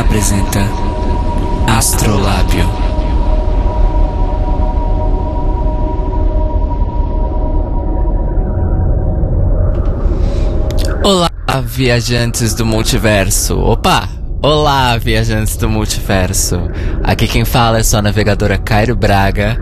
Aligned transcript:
Apresenta 0.00 0.60
Astrolábio. 1.68 2.66
Olá, 11.04 11.30
viajantes 11.62 12.54
do 12.54 12.64
multiverso. 12.64 13.58
Opa! 13.60 14.08
Olá, 14.42 14.96
viajantes 14.96 15.58
do 15.58 15.68
multiverso. 15.68 16.58
Aqui 17.04 17.28
quem 17.28 17.44
fala 17.44 17.78
é 17.78 17.82
sua 17.82 18.00
navegadora 18.00 18.56
Cairo 18.56 18.96
Braga 18.96 19.60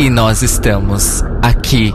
e 0.00 0.10
nós 0.10 0.42
estamos 0.42 1.22
aqui 1.40 1.94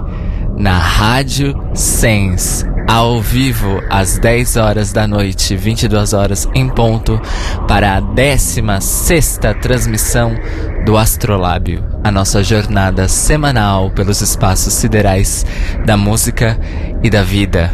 na 0.58 0.78
Rádio 0.78 1.54
Sense 1.74 2.73
ao 2.88 3.22
vivo 3.22 3.82
às 3.90 4.18
10 4.18 4.58
horas 4.58 4.92
da 4.92 5.08
noite, 5.08 5.56
22 5.56 6.14
horas 6.14 6.48
em 6.54 6.70
ponto, 6.70 7.20
para 7.68 7.96
a 7.96 8.00
16 8.00 9.40
transmissão 9.62 10.36
do 10.86 10.98
Astrolábio, 10.98 11.84
a 12.04 12.12
nossa 12.12 12.44
jornada 12.44 13.08
semanal 13.08 13.92
pelos 13.92 14.22
espaços 14.22 14.74
siderais 14.74 15.46
da 15.86 15.96
música 15.96 16.60
e 17.02 17.10
da 17.10 17.24
vida. 17.24 17.72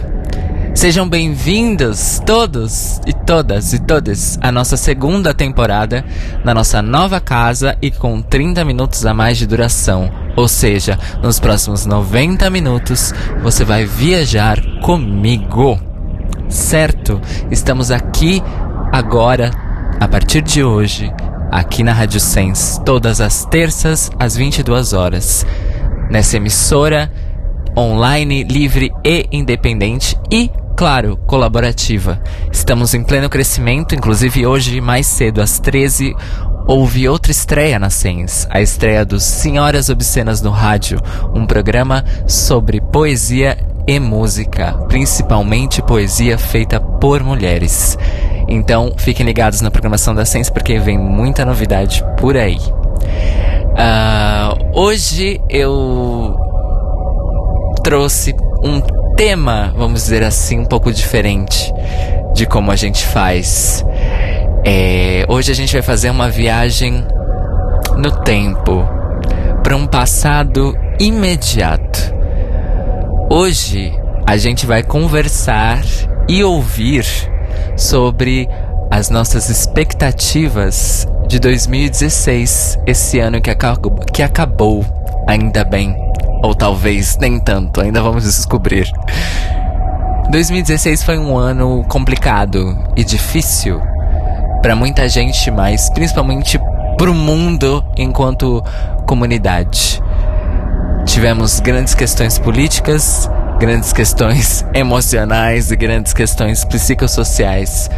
Sejam 0.75 1.09
bem-vindos 1.09 2.21
todos 2.25 3.01
e 3.05 3.11
todas 3.11 3.73
e 3.73 3.79
todas 3.79 4.39
à 4.41 4.51
nossa 4.51 4.77
segunda 4.77 5.33
temporada 5.33 6.05
na 6.45 6.53
nossa 6.53 6.81
nova 6.81 7.19
casa 7.19 7.75
e 7.81 7.91
com 7.91 8.21
30 8.21 8.63
minutos 8.63 9.05
a 9.05 9.13
mais 9.13 9.37
de 9.37 9.45
duração. 9.45 10.09
Ou 10.39 10.47
seja, 10.47 10.97
nos 11.21 11.37
próximos 11.37 11.85
90 11.85 12.49
minutos 12.49 13.13
você 13.43 13.65
vai 13.65 13.83
viajar 13.83 14.57
comigo. 14.81 15.77
Certo? 16.47 17.19
Estamos 17.51 17.91
aqui 17.91 18.41
agora, 18.89 19.51
a 19.99 20.07
partir 20.07 20.41
de 20.41 20.63
hoje, 20.63 21.11
aqui 21.51 21.83
na 21.83 21.91
Rádio 21.91 22.21
Sense, 22.21 22.81
todas 22.85 23.19
as 23.19 23.43
terças 23.43 24.09
às 24.17 24.37
22 24.37 24.93
horas. 24.93 25.45
Nessa 26.09 26.37
emissora 26.37 27.11
online, 27.77 28.45
livre 28.45 28.93
e 29.03 29.27
independente 29.33 30.17
e 30.31 30.49
claro, 30.77 31.17
colaborativa. 31.27 32.23
Estamos 32.49 32.93
em 32.93 33.03
pleno 33.03 33.27
crescimento, 33.27 33.93
inclusive 33.93 34.45
hoje, 34.45 34.79
mais 34.79 35.05
cedo, 35.05 35.41
às 35.41 35.59
13 35.59 36.15
houve 36.69 37.09
outra 37.09 37.31
estreia 37.31 37.79
na 37.79 37.89
Sens, 37.89 38.47
a 38.47 38.61
estreia 38.61 39.03
dos 39.03 39.23
Senhoras 39.23 39.89
Obscenas 39.89 40.39
no 40.39 40.51
Rádio, 40.51 41.01
um 41.33 41.43
programa 41.43 42.05
sobre 42.27 42.79
poesia 42.79 43.57
e 43.87 43.99
música, 43.99 44.73
principalmente 44.87 45.81
poesia 45.81 46.37
feita 46.37 46.79
por 46.79 47.23
mulheres. 47.23 47.97
Então, 48.47 48.93
fiquem 48.95 49.25
ligados 49.25 49.61
na 49.61 49.71
programação 49.71 50.13
da 50.13 50.25
Sens 50.25 50.47
porque 50.47 50.77
vem 50.77 50.95
muita 50.95 51.43
novidade 51.43 52.05
por 52.19 52.37
aí. 52.37 52.59
Uh, 53.73 54.79
hoje 54.79 55.41
eu 55.49 56.37
trouxe 57.83 58.35
um 58.63 58.79
tema, 59.17 59.73
vamos 59.75 60.03
dizer 60.03 60.21
assim, 60.21 60.59
um 60.59 60.65
pouco 60.65 60.93
diferente 60.93 61.73
de 62.35 62.45
como 62.45 62.69
a 62.69 62.75
gente 62.75 63.07
faz. 63.07 63.83
É, 64.65 65.25
hoje 65.29 65.51
a 65.51 65.55
gente 65.55 65.71
vai 65.73 65.81
fazer 65.81 66.09
uma 66.09 66.29
viagem 66.29 67.05
no 67.97 68.11
tempo 68.23 68.87
para 69.63 69.75
um 69.75 69.87
passado 69.87 70.75
imediato. 70.99 72.13
Hoje 73.29 73.93
a 74.27 74.37
gente 74.37 74.65
vai 74.65 74.83
conversar 74.83 75.81
e 76.27 76.43
ouvir 76.43 77.05
sobre 77.77 78.49
as 78.91 79.09
nossas 79.09 79.49
expectativas 79.49 81.07
de 81.27 81.39
2016, 81.39 82.79
esse 82.85 83.19
ano 83.19 83.39
que, 83.39 83.49
acabou, 83.49 83.95
que 84.13 84.21
acabou, 84.21 84.85
ainda 85.27 85.63
bem. 85.63 85.95
Ou 86.43 86.53
talvez 86.53 87.17
nem 87.17 87.39
tanto, 87.39 87.81
ainda 87.81 88.01
vamos 88.01 88.23
descobrir. 88.23 88.89
2016 90.31 91.03
foi 91.03 91.17
um 91.17 91.37
ano 91.37 91.83
complicado 91.87 92.77
e 92.95 93.03
difícil 93.03 93.81
para 94.61 94.75
muita 94.75 95.07
gente, 95.07 95.49
mas 95.51 95.89
principalmente 95.89 96.59
para 96.97 97.09
o 97.09 97.13
mundo 97.13 97.83
enquanto 97.97 98.63
comunidade. 99.05 100.01
Tivemos 101.05 101.59
grandes 101.59 101.95
questões 101.95 102.37
políticas, 102.37 103.29
grandes 103.59 103.93
questões 103.93 104.65
emocionais 104.73 105.71
e 105.71 105.75
grandes 105.75 106.13
questões 106.13 106.63
psicossociais. 106.65 107.89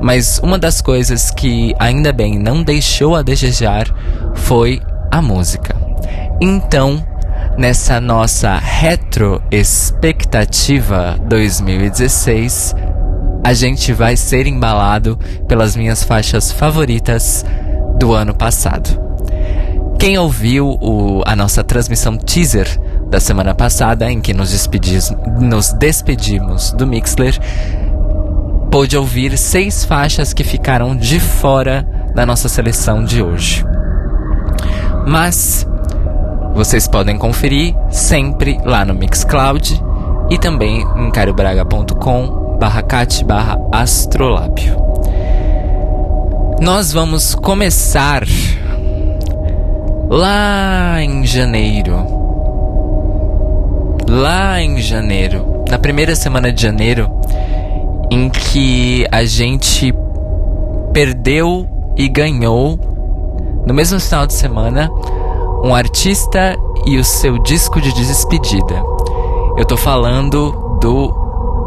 Mas 0.00 0.38
uma 0.38 0.58
das 0.58 0.80
coisas 0.80 1.30
que 1.30 1.74
ainda 1.78 2.12
bem 2.12 2.38
não 2.38 2.62
deixou 2.62 3.16
a 3.16 3.22
desejar 3.22 3.86
foi 4.34 4.80
a 5.10 5.20
música. 5.20 5.76
Então, 6.40 7.04
nessa 7.56 8.00
nossa 8.00 8.56
retroexpectativa 8.56 11.18
2016, 11.28 12.74
a 13.44 13.52
gente 13.52 13.92
vai 13.92 14.16
ser 14.16 14.46
embalado 14.46 15.18
pelas 15.46 15.76
minhas 15.76 16.02
faixas 16.02 16.50
favoritas 16.50 17.44
do 17.98 18.14
ano 18.14 18.34
passado. 18.34 18.98
Quem 19.98 20.16
ouviu 20.16 20.78
o, 20.80 21.22
a 21.26 21.36
nossa 21.36 21.62
transmissão 21.62 22.16
teaser 22.16 22.66
da 23.10 23.20
semana 23.20 23.54
passada, 23.54 24.10
em 24.10 24.20
que 24.20 24.32
nos, 24.32 24.50
despedis, 24.50 25.12
nos 25.38 25.74
despedimos 25.74 26.72
do 26.72 26.86
Mixler, 26.86 27.38
pôde 28.70 28.96
ouvir 28.96 29.36
seis 29.36 29.84
faixas 29.84 30.32
que 30.32 30.42
ficaram 30.42 30.96
de 30.96 31.20
fora 31.20 31.86
da 32.14 32.24
nossa 32.24 32.48
seleção 32.48 33.04
de 33.04 33.22
hoje. 33.22 33.62
Mas 35.06 35.66
vocês 36.54 36.88
podem 36.88 37.18
conferir 37.18 37.74
sempre 37.90 38.58
lá 38.64 38.86
no 38.86 38.94
Mixcloud 38.94 39.82
e 40.30 40.38
também 40.38 40.82
em 40.96 41.10
cariobraga.com 41.10 42.43
barra 42.58 42.82
cat 42.82 43.24
barra 43.24 43.58
astrolábio. 43.72 44.76
Nós 46.60 46.92
vamos 46.92 47.34
começar 47.34 48.22
lá 50.08 51.02
em 51.02 51.26
janeiro. 51.26 51.96
Lá 54.08 54.60
em 54.60 54.80
janeiro, 54.80 55.64
na 55.68 55.78
primeira 55.78 56.14
semana 56.14 56.52
de 56.52 56.62
janeiro, 56.62 57.10
em 58.10 58.28
que 58.28 59.06
a 59.10 59.24
gente 59.24 59.92
perdeu 60.92 61.66
e 61.96 62.08
ganhou 62.08 62.78
no 63.66 63.74
mesmo 63.74 63.98
final 63.98 64.26
de 64.26 64.34
semana 64.34 64.90
um 65.64 65.74
artista 65.74 66.54
e 66.86 66.98
o 66.98 67.04
seu 67.04 67.38
disco 67.42 67.80
de 67.80 67.92
despedida. 67.94 68.82
Eu 69.56 69.64
tô 69.64 69.76
falando 69.76 70.78
do 70.80 71.23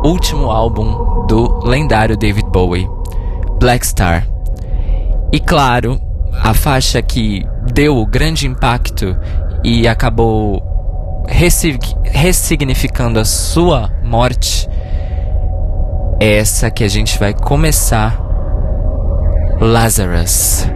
último 0.07 0.49
álbum 0.51 1.25
do 1.27 1.59
lendário 1.65 2.15
David 2.15 2.47
Bowie, 2.49 2.89
Black 3.59 3.85
Star. 3.85 4.27
E 5.31 5.39
claro, 5.39 5.99
a 6.33 6.53
faixa 6.53 7.01
que 7.01 7.45
deu 7.73 7.97
o 7.97 8.05
grande 8.05 8.47
impacto 8.47 9.17
e 9.63 9.87
acabou 9.87 10.63
ressignificando 12.05 13.19
a 13.19 13.25
sua 13.25 13.91
morte 14.03 14.69
é 16.19 16.37
essa 16.37 16.71
que 16.71 16.83
a 16.83 16.87
gente 16.87 17.19
vai 17.19 17.33
começar 17.33 18.17
Lazarus. 19.59 20.67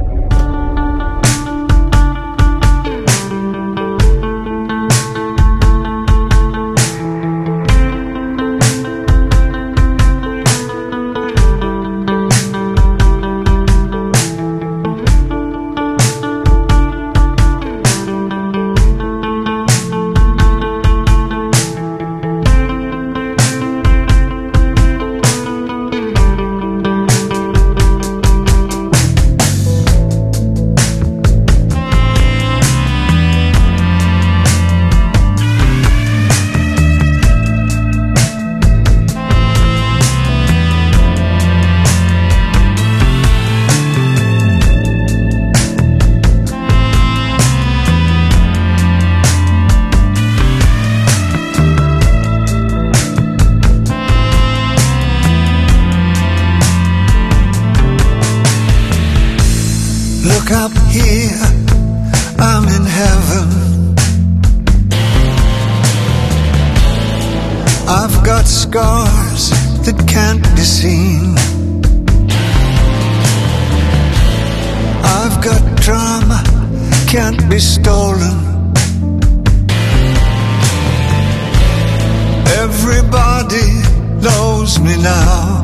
Can't 77.11 77.49
be 77.49 77.59
stolen. 77.59 78.37
Everybody 82.63 83.67
knows 84.21 84.79
me 84.79 84.95
now. 85.03 85.60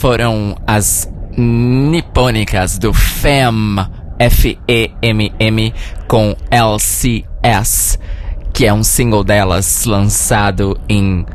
Foram 0.00 0.56
as 0.66 1.06
nipônicas 1.36 2.78
do 2.78 2.90
FEM, 2.94 3.76
F-E-M-M, 4.18 5.74
com 6.08 6.34
LCS, 6.50 7.98
que 8.50 8.64
é 8.64 8.72
um 8.72 8.82
single 8.82 9.22
delas 9.22 9.84
lançado 9.84 10.80
em 10.88 11.26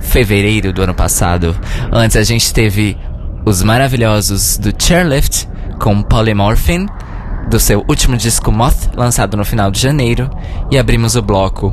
fevereiro 0.00 0.70
do 0.70 0.82
ano 0.82 0.94
passado. 0.94 1.58
Antes 1.90 2.18
a 2.18 2.22
gente 2.22 2.52
teve 2.52 2.94
os 3.46 3.62
maravilhosos 3.62 4.58
do 4.58 4.70
Chairlift 4.78 5.48
com 5.80 6.02
Polymorphin, 6.02 6.86
do 7.48 7.58
seu 7.58 7.82
último 7.88 8.18
disco 8.18 8.52
Moth, 8.52 8.90
lançado 8.94 9.34
no 9.34 9.46
final 9.46 9.70
de 9.70 9.80
janeiro, 9.80 10.28
e 10.70 10.78
abrimos 10.78 11.16
o 11.16 11.22
bloco 11.22 11.70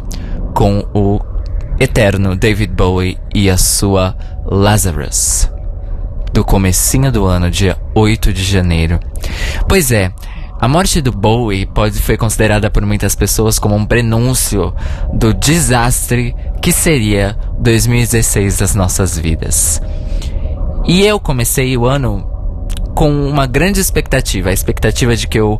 com 0.54 0.80
o 0.94 1.20
eterno 1.78 2.38
David 2.38 2.74
Bowie 2.74 3.18
e 3.36 3.50
a 3.50 3.58
sua 3.58 4.16
Lazarus 4.46 5.57
do 6.38 6.45
comecinho 6.45 7.12
do 7.12 7.26
ano, 7.26 7.50
dia 7.50 7.76
8 7.95 8.32
de 8.32 8.43
janeiro. 8.43 9.00
Pois 9.67 9.91
é, 9.91 10.12
a 10.62 10.67
morte 10.67 11.02
do 11.02 11.12
Bowie 11.12 11.65
pode 11.65 12.00
foi 12.00 12.15
considerada 12.15 12.69
por 12.69 12.86
muitas 12.86 13.15
pessoas 13.15 13.58
como 13.58 13.76
um 13.76 13.84
prenúncio 13.84 14.71
do 15.12 15.34
desastre 15.34 16.36
que 16.62 16.71
seria 16.71 17.36
2016 17.58 18.60
das 18.60 18.76
nossas 18.76 19.17
vidas. 19.17 19.82
E 20.86 21.04
eu 21.04 21.19
comecei 21.19 21.76
o 21.76 21.88
ano 21.88 22.30
com 22.93 23.10
uma 23.10 23.47
grande 23.47 23.80
expectativa, 23.80 24.52
a 24.52 24.54
expectativa 24.54 25.15
de 25.15 25.28
que 25.28 25.39
eu 25.39 25.60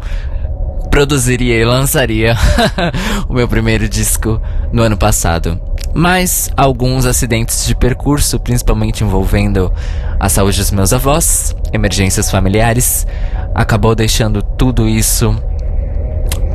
produziria 0.97 1.55
e 1.60 1.63
lançaria 1.63 2.36
o 3.29 3.33
meu 3.36 3.47
primeiro 3.47 3.88
disco 3.88 4.41
no 4.73 4.81
ano 4.81 4.97
passado. 4.97 5.62
Mas 5.93 6.49
alguns 6.57 7.05
acidentes 7.05 7.67
de 7.67 7.75
percurso, 7.75 8.39
principalmente 8.39 9.03
envolvendo 9.03 9.71
a 10.19 10.27
saúde 10.27 10.57
dos 10.57 10.71
meus 10.71 10.91
avós, 10.93 11.55
emergências 11.71 12.31
familiares, 12.31 13.05
acabou 13.53 13.93
deixando 13.93 14.41
tudo 14.41 14.89
isso 14.89 15.36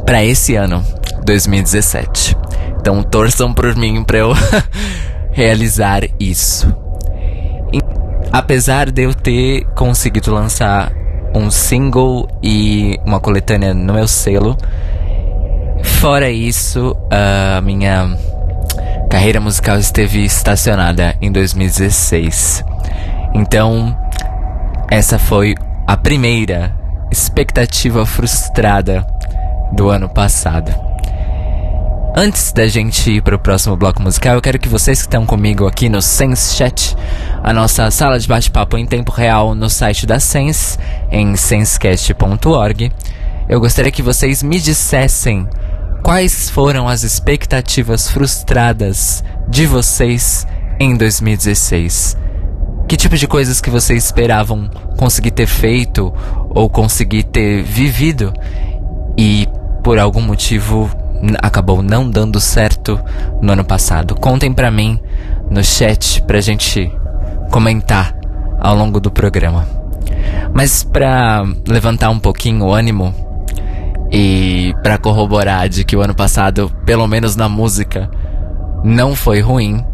para 0.05 0.25
esse 0.25 0.57
ano, 0.57 0.85
2017. 1.25 2.37
Então 2.81 3.01
torçam 3.01 3.55
por 3.55 3.77
mim 3.77 4.03
para 4.03 4.19
eu 4.19 4.33
realizar 5.31 6.03
isso. 6.19 6.67
E, 7.73 7.79
apesar 8.33 8.91
de 8.91 9.03
eu 9.03 9.15
ter 9.15 9.67
conseguido 9.77 10.35
lançar 10.35 10.93
um 11.35 11.51
single 11.51 12.29
e 12.43 12.99
uma 13.05 13.21
coletânea 13.21 13.75
no 13.75 13.95
meu 13.95 14.07
selo, 14.07 14.57
fora 15.83 16.31
isso, 16.31 16.97
a 17.11 17.61
minha 17.61 18.17
carreira 19.11 19.41
musical 19.41 19.79
esteve 19.79 20.25
estacionada 20.25 21.15
em 21.21 21.31
2016. 21.31 22.65
Então, 23.35 23.97
essa 24.91 25.19
foi 25.19 25.55
a 25.87 25.97
primeira 25.97 26.75
expectativa 27.11 28.05
frustrada 28.07 29.07
do 29.73 29.91
ano 29.91 30.09
passado. 30.09 30.92
Antes 32.15 32.53
da 32.53 32.67
gente 32.69 33.11
ir 33.11 33.23
para 33.23 33.37
o 33.37 33.39
próximo 33.39 33.75
bloco 33.75 34.03
musical, 34.03 34.35
eu 34.35 34.43
quero 34.43 34.59
que 34.59 34.69
vocês 34.69 34.99
que 34.99 35.09
estão 35.09 35.25
comigo 35.25 35.67
aqui 35.67 35.89
no 35.89 36.03
Sense 36.03 36.55
Chat, 36.55 36.95
a 37.43 37.55
nossa 37.55 37.91
sala 37.91 38.19
de 38.19 38.29
bate-papo 38.29 38.77
em 38.77 38.85
tempo 38.85 39.11
real 39.11 39.55
no 39.55 39.71
site 39.71 40.07
da 40.07 40.21
Sense, 40.21 40.79
em 41.11 41.35
sensecast.org, 41.35 42.93
eu 43.49 43.59
gostaria 43.59 43.91
que 43.91 44.03
vocês 44.03 44.43
me 44.43 44.61
dissessem 44.61 45.49
quais 46.03 46.51
foram 46.51 46.87
as 46.87 47.03
expectativas 47.03 48.11
frustradas 48.11 49.25
de 49.49 49.65
vocês 49.65 50.47
em 50.79 50.95
2016. 50.95 52.19
Que 52.87 52.97
tipo 52.99 53.17
de 53.17 53.27
coisas 53.27 53.59
que 53.59 53.71
vocês 53.71 54.05
esperavam 54.05 54.69
conseguir 54.99 55.31
ter 55.31 55.47
feito 55.47 56.13
ou 56.51 56.69
conseguir 56.69 57.23
ter 57.23 57.63
vivido 57.63 58.35
e 59.17 59.49
por 59.83 59.99
algum 59.99 60.21
motivo 60.21 60.91
acabou 61.41 61.83
não 61.83 62.09
dando 62.09 62.41
certo 62.41 63.01
no 63.41 63.53
ano 63.53 63.65
passado? 63.65 64.15
Contem 64.15 64.53
pra 64.53 64.71
mim 64.71 64.99
no 65.51 65.63
chat 65.63 66.23
pra 66.23 66.41
gente 66.41 66.91
comentar 67.51 68.15
ao 68.61 68.75
longo 68.75 69.01
do 69.01 69.11
programa. 69.11 69.67
Mas 70.53 70.83
pra 70.83 71.45
levantar 71.67 72.11
um 72.11 72.19
pouquinho 72.19 72.67
o 72.67 72.75
ânimo 72.75 73.15
e 74.11 74.75
pra 74.83 74.99
corroborar 74.99 75.69
de 75.69 75.85
que 75.85 75.97
o 75.97 76.03
ano 76.03 76.15
passado, 76.15 76.71
pelo 76.85 77.07
menos 77.07 77.37
na 77.37 77.49
música, 77.49 78.11
não 78.85 79.15
foi 79.15 79.41
ruim, 79.41 79.85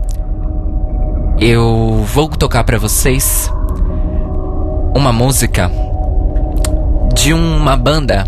eu 1.39 2.05
vou 2.13 2.29
tocar 2.29 2.65
pra 2.65 2.79
vocês 2.79 3.51
uma 4.97 5.13
música 5.13 5.71
de 7.15 7.33
uma 7.33 7.77
banda 7.77 8.25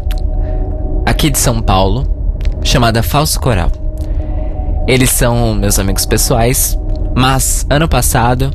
aqui 1.04 1.30
de 1.30 1.38
São 1.38 1.60
Paulo 1.60 2.19
chamada 2.62 3.03
Falso 3.03 3.40
Coral. 3.40 3.70
Eles 4.87 5.11
são 5.11 5.55
meus 5.55 5.79
amigos 5.79 6.05
pessoais, 6.05 6.79
mas 7.14 7.66
ano 7.70 7.88
passado 7.88 8.51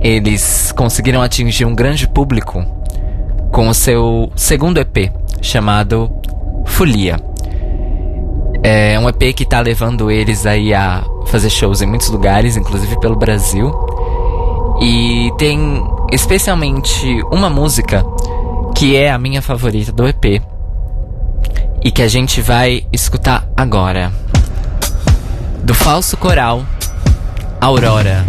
eles 0.00 0.72
conseguiram 0.72 1.22
atingir 1.22 1.64
um 1.64 1.74
grande 1.74 2.06
público 2.08 2.64
com 3.50 3.68
o 3.68 3.74
seu 3.74 4.30
segundo 4.36 4.78
EP, 4.78 5.10
chamado 5.40 6.10
Folia. 6.66 7.16
É 8.62 8.98
um 8.98 9.08
EP 9.08 9.34
que 9.34 9.44
está 9.44 9.60
levando 9.60 10.10
eles 10.10 10.46
aí 10.46 10.74
a 10.74 11.04
fazer 11.26 11.50
shows 11.50 11.82
em 11.82 11.86
muitos 11.86 12.08
lugares, 12.08 12.56
inclusive 12.56 12.98
pelo 13.00 13.16
Brasil. 13.16 13.72
E 14.80 15.32
tem 15.38 15.82
especialmente 16.12 17.22
uma 17.30 17.48
música 17.48 18.04
que 18.74 18.96
é 18.96 19.10
a 19.10 19.18
minha 19.18 19.40
favorita 19.40 19.90
do 19.90 20.06
EP, 20.06 20.42
e 21.82 21.90
que 21.90 22.02
a 22.02 22.08
gente 22.08 22.40
vai 22.40 22.86
escutar 22.92 23.48
agora. 23.56 24.12
Do 25.62 25.74
falso 25.74 26.16
coral, 26.16 26.64
Aurora. 27.60 28.24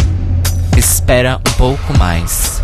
Espera 0.76 1.38
um 1.38 1.52
pouco 1.58 1.98
mais. 1.98 2.62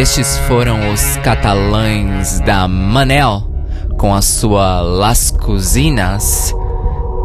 Estes 0.00 0.38
foram 0.48 0.94
os 0.94 1.18
catalães 1.18 2.40
da 2.40 2.66
Manel 2.66 3.42
com 3.98 4.14
a 4.14 4.22
sua 4.22 4.80
Las 4.80 5.30
Cozinas 5.30 6.54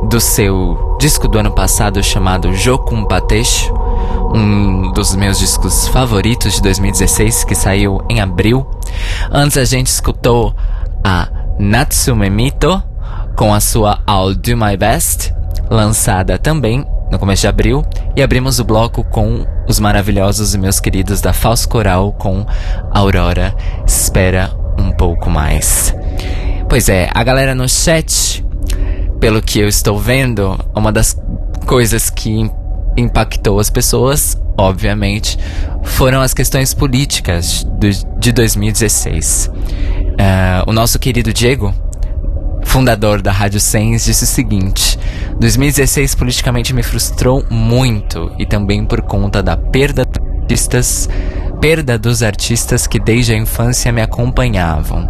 do 0.10 0.20
seu 0.20 0.98
disco 1.00 1.26
do 1.30 1.40
ano 1.40 1.52
passado 1.52 2.04
chamado 2.04 2.54
Jocum 2.54 3.06
Pateixo, 3.06 3.74
um 4.34 4.92
dos 4.92 5.16
meus 5.16 5.40
discos 5.40 5.88
favoritos 5.88 6.56
de 6.56 6.62
2016 6.64 7.46
que 7.46 7.56
saiu 7.56 8.02
em 8.10 8.20
abril. 8.20 8.68
Antes 9.32 9.58
a 9.58 9.64
gente 9.64 9.88
escutou 9.88 10.54
a 11.02 11.30
Natsume 11.58 12.30
Mito 12.30 12.84
com 13.38 13.54
a 13.54 13.62
sua 13.62 14.00
I'll 14.06 14.36
Do 14.36 14.58
My 14.58 14.76
Best, 14.76 15.34
lançada 15.70 16.38
também 16.38 16.86
no 17.10 17.18
começo 17.18 17.44
de 17.44 17.48
abril, 17.48 17.86
e 18.18 18.22
abrimos 18.22 18.60
o 18.60 18.66
bloco 18.66 19.02
com 19.06 19.46
os 19.68 19.80
maravilhosos 19.80 20.54
e 20.54 20.58
meus 20.58 20.80
queridos 20.80 21.22
da 21.22 21.34
Falso 21.34 21.68
Coral 21.68 22.14
com 22.14 22.46
Aurora 22.92 23.56
Espera 23.86 24.52
um 24.78 24.92
pouco 24.92 25.30
mais. 25.30 25.94
Pois 26.70 26.90
é, 26.90 27.10
a 27.14 27.24
galera 27.24 27.56
no 27.56 27.68
chat, 27.70 28.46
pelo 29.20 29.42
que 29.42 29.60
eu 29.60 29.68
estou 29.68 30.00
vendo, 30.00 30.58
uma 30.76 30.92
das 30.92 31.16
coisas 31.66 32.10
que 32.10 32.50
impactou 32.98 33.60
as 33.60 33.70
pessoas, 33.70 34.38
obviamente, 34.58 35.38
foram 35.84 36.22
as 36.22 36.34
questões 36.34 36.74
políticas 36.74 37.66
de 38.20 38.32
2016. 38.32 39.52
Uh, 39.54 40.70
o 40.70 40.74
nosso 40.74 40.98
querido 40.98 41.34
Diego, 41.34 41.74
fundador 42.66 43.22
da 43.22 43.32
Rádio 43.32 43.60
Sens, 43.60 44.04
disse 44.04 44.26
o 44.26 44.28
seguinte: 44.28 45.00
2016 45.40 46.16
politicamente 46.16 46.74
me 46.74 46.84
frustrou 46.84 47.46
muito 47.50 48.34
e 48.38 48.46
também 48.46 48.86
por 48.86 49.02
conta 49.02 49.42
da 49.42 49.56
perda 49.56 50.06
dos 50.06 50.22
artistas, 50.42 51.10
perda 51.62 51.98
dos 51.98 52.22
artistas 52.22 52.86
que 52.86 53.00
desde 53.00 53.34
a 53.34 53.38
infância 53.38 53.92
me 53.92 54.02
acompanhavam. 54.02 55.08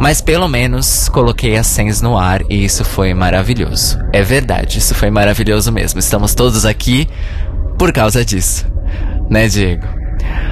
Mas 0.00 0.20
pelo 0.20 0.46
menos 0.46 1.08
coloquei 1.08 1.56
a 1.56 1.64
Sens 1.64 2.00
no 2.00 2.16
ar 2.16 2.40
e 2.48 2.64
isso 2.64 2.84
foi 2.84 3.12
maravilhoso. 3.12 3.98
É 4.12 4.22
verdade, 4.22 4.78
isso 4.78 4.94
foi 4.94 5.10
maravilhoso 5.10 5.72
mesmo. 5.72 5.98
Estamos 5.98 6.34
todos 6.34 6.64
aqui 6.64 7.08
por 7.76 7.92
causa 7.92 8.24
disso. 8.24 8.64
Né, 9.28 9.48
Diego? 9.48 9.86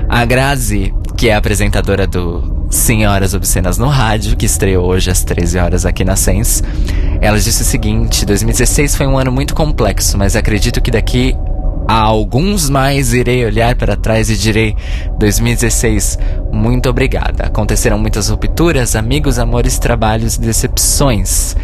A 0.08 0.24
Grazi, 0.24 0.92
que 1.16 1.30
é 1.30 1.34
apresentadora 1.34 2.06
do 2.06 2.68
Senhoras 2.70 3.32
Obscenas 3.32 3.78
no 3.78 3.86
Rádio, 3.86 4.36
que 4.36 4.44
estreou 4.44 4.86
hoje 4.86 5.10
às 5.10 5.24
13 5.24 5.58
horas 5.58 5.86
aqui 5.86 6.04
na 6.04 6.14
Sens, 6.14 6.62
ela 7.22 7.40
disse 7.40 7.62
o 7.62 7.64
seguinte: 7.64 8.26
2016 8.26 8.94
foi 8.96 9.06
um 9.06 9.18
ano 9.18 9.32
muito 9.32 9.54
complexo, 9.54 10.18
mas 10.18 10.36
acredito 10.36 10.80
que 10.80 10.90
daqui 10.90 11.34
a 11.88 12.00
alguns 12.00 12.68
mais 12.68 13.14
irei 13.14 13.46
olhar 13.46 13.74
para 13.76 13.96
trás 13.96 14.28
e 14.28 14.36
direi 14.36 14.76
2016, 15.18 16.18
muito 16.52 16.90
obrigada. 16.90 17.44
Aconteceram 17.44 17.98
muitas 17.98 18.28
rupturas, 18.28 18.94
amigos, 18.94 19.38
amores, 19.38 19.78
trabalhos 19.78 20.36
decepções. 20.36 21.56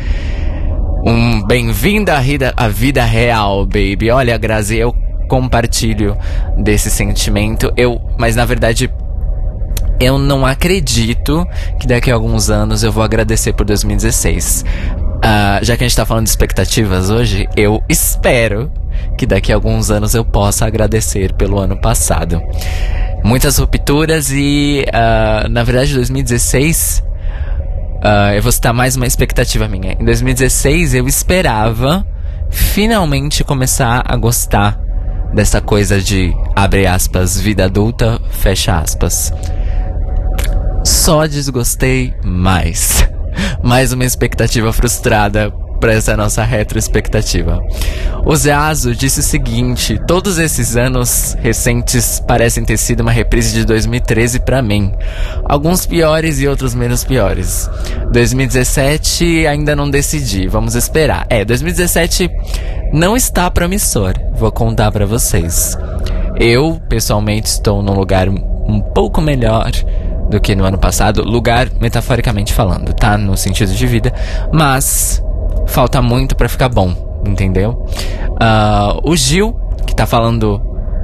Um 1.04 1.44
bem-vindo 1.44 2.10
à 2.10 2.20
vida, 2.20 2.54
à 2.56 2.68
vida 2.68 3.04
real, 3.04 3.66
baby. 3.66 4.10
Olha, 4.10 4.38
Grazi, 4.38 4.78
eu 4.78 4.94
compartilho 5.28 6.16
desse 6.56 6.88
sentimento. 6.90 7.72
Eu, 7.76 8.00
mas 8.16 8.36
na 8.36 8.44
verdade 8.44 8.88
eu 10.02 10.18
não 10.18 10.44
acredito 10.44 11.46
que 11.78 11.86
daqui 11.86 12.10
a 12.10 12.14
alguns 12.14 12.50
anos 12.50 12.82
eu 12.82 12.90
vou 12.90 13.02
agradecer 13.02 13.52
por 13.52 13.64
2016. 13.64 14.64
Uh, 14.64 15.64
já 15.64 15.76
que 15.76 15.84
a 15.84 15.88
gente 15.88 15.96
tá 15.96 16.04
falando 16.04 16.24
de 16.24 16.30
expectativas 16.30 17.08
hoje, 17.08 17.48
eu 17.56 17.82
espero 17.88 18.70
que 19.16 19.24
daqui 19.24 19.52
a 19.52 19.54
alguns 19.54 19.90
anos 19.90 20.14
eu 20.14 20.24
possa 20.24 20.66
agradecer 20.66 21.32
pelo 21.34 21.58
ano 21.58 21.80
passado. 21.80 22.42
Muitas 23.24 23.56
rupturas 23.58 24.30
e, 24.32 24.84
uh, 24.88 25.48
na 25.48 25.62
verdade, 25.62 25.94
2016. 25.94 27.04
Uh, 28.04 28.34
eu 28.34 28.42
vou 28.42 28.50
citar 28.50 28.74
mais 28.74 28.96
uma 28.96 29.06
expectativa 29.06 29.68
minha. 29.68 29.92
Em 29.92 30.04
2016 30.04 30.94
eu 30.94 31.06
esperava 31.06 32.04
finalmente 32.50 33.44
começar 33.44 34.02
a 34.04 34.16
gostar 34.16 34.76
dessa 35.32 35.60
coisa 35.60 36.00
de 36.00 36.32
abre 36.54 36.86
aspas, 36.86 37.40
vida 37.40 37.66
adulta, 37.66 38.20
fecha 38.30 38.76
aspas. 38.76 39.32
Só 41.02 41.26
desgostei 41.26 42.14
mais. 42.22 43.08
mais 43.60 43.92
uma 43.92 44.04
expectativa 44.04 44.72
frustrada 44.72 45.50
para 45.80 45.94
essa 45.94 46.16
nossa 46.16 46.44
retrospectativa. 46.44 47.58
O 48.24 48.36
Zeazo 48.36 48.94
disse 48.94 49.18
o 49.18 49.22
seguinte: 49.24 50.00
todos 50.06 50.38
esses 50.38 50.76
anos 50.76 51.36
recentes 51.40 52.20
parecem 52.20 52.64
ter 52.64 52.76
sido 52.76 53.00
uma 53.00 53.10
reprise 53.10 53.52
de 53.52 53.64
2013 53.64 54.38
para 54.38 54.62
mim. 54.62 54.92
Alguns 55.44 55.84
piores 55.86 56.40
e 56.40 56.46
outros 56.46 56.72
menos 56.72 57.02
piores. 57.02 57.68
2017 58.12 59.44
ainda 59.48 59.74
não 59.74 59.90
decidi, 59.90 60.46
vamos 60.46 60.76
esperar. 60.76 61.26
É, 61.28 61.44
2017 61.44 62.30
não 62.92 63.16
está 63.16 63.50
promissor, 63.50 64.14
vou 64.36 64.52
contar 64.52 64.92
para 64.92 65.04
vocês. 65.04 65.76
Eu, 66.38 66.80
pessoalmente, 66.88 67.48
estou 67.48 67.82
num 67.82 67.94
lugar 67.94 68.28
um 68.28 68.80
pouco 68.94 69.20
melhor 69.20 69.72
do 70.28 70.40
que 70.40 70.54
no 70.54 70.64
ano 70.64 70.78
passado, 70.78 71.22
lugar 71.22 71.68
metaforicamente 71.80 72.52
falando, 72.52 72.92
tá? 72.92 73.18
No 73.18 73.36
sentido 73.36 73.72
de 73.72 73.86
vida, 73.86 74.12
mas 74.52 75.22
falta 75.66 76.00
muito 76.00 76.34
para 76.36 76.48
ficar 76.48 76.68
bom, 76.68 76.94
entendeu? 77.26 77.86
Uh, 78.32 79.10
o 79.10 79.16
Gil, 79.16 79.54
que 79.86 79.94
tá 79.94 80.06
falando 80.06 80.60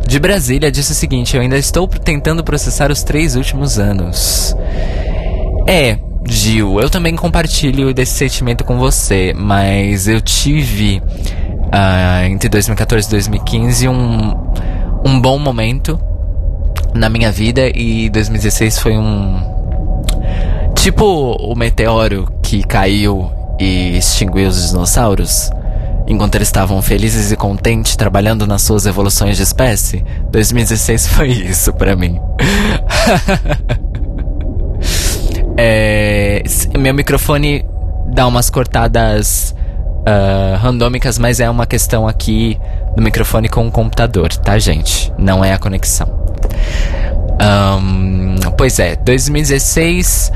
de 0.07 0.19
Brasília, 0.19 0.71
disse 0.71 0.93
o 0.93 0.95
seguinte: 0.95 1.37
Eu 1.37 1.43
ainda 1.43 1.59
estou 1.59 1.87
tentando 1.87 2.43
processar 2.43 2.91
os 2.91 3.03
três 3.03 3.37
últimos 3.37 3.79
anos. 3.79 4.55
É, 5.67 5.99
Gil, 6.27 6.81
eu 6.81 6.89
também 6.89 7.15
compartilho 7.15 7.93
desse 7.93 8.13
sentimento 8.13 8.65
com 8.65 8.79
você, 8.79 9.35
mas 9.37 10.09
eu 10.09 10.21
tive 10.21 11.03
uh, 11.69 12.25
entre 12.27 12.49
2014 12.49 13.07
e 13.07 13.11
2015 13.11 13.89
um, 13.89 14.35
um 15.05 15.21
bom 15.21 15.39
momento 15.39 16.01
na 16.99 17.09
minha 17.09 17.31
vida 17.31 17.71
e 17.75 18.11
2016 18.11 18.79
foi 18.79 18.99
um. 18.99 19.41
Tipo 20.75 21.05
o 21.05 21.55
meteoro 21.55 22.29
que 22.43 22.63
caiu 22.63 23.31
e 23.59 23.97
extinguiu 23.97 24.49
os 24.49 24.69
dinossauros? 24.69 25.51
Enquanto 26.07 26.37
eles 26.37 26.49
estavam 26.49 26.81
felizes 26.81 27.31
e 27.31 27.37
contentes 27.37 27.95
trabalhando 27.95 28.47
nas 28.47 28.63
suas 28.63 28.87
evoluções 28.87 29.37
de 29.37 29.43
espécie, 29.43 30.05
2016 30.31 31.07
foi 31.15 31.29
isso 31.29 31.73
para 31.73 31.95
mim. 31.95 32.19
é, 35.57 36.43
meu 36.79 36.95
microfone 36.95 37.65
dá 38.07 38.27
umas 38.27 38.49
cortadas 38.49 39.55
uh, 40.01 40.57
randômicas, 40.57 41.19
mas 41.19 41.41
é 41.41 41.51
uma 41.51 41.67
questão 41.67 42.09
aqui 42.09 42.59
do 42.97 43.03
microfone 43.03 43.49
com 43.49 43.67
o 43.69 43.71
computador, 43.71 44.35
tá, 44.35 44.59
gente? 44.59 45.13
Não 45.19 45.45
é 45.45 45.53
a 45.53 45.59
conexão. 45.59 46.18
Um, 47.41 48.37
pois 48.57 48.79
é, 48.79 48.97
2016 48.97 50.33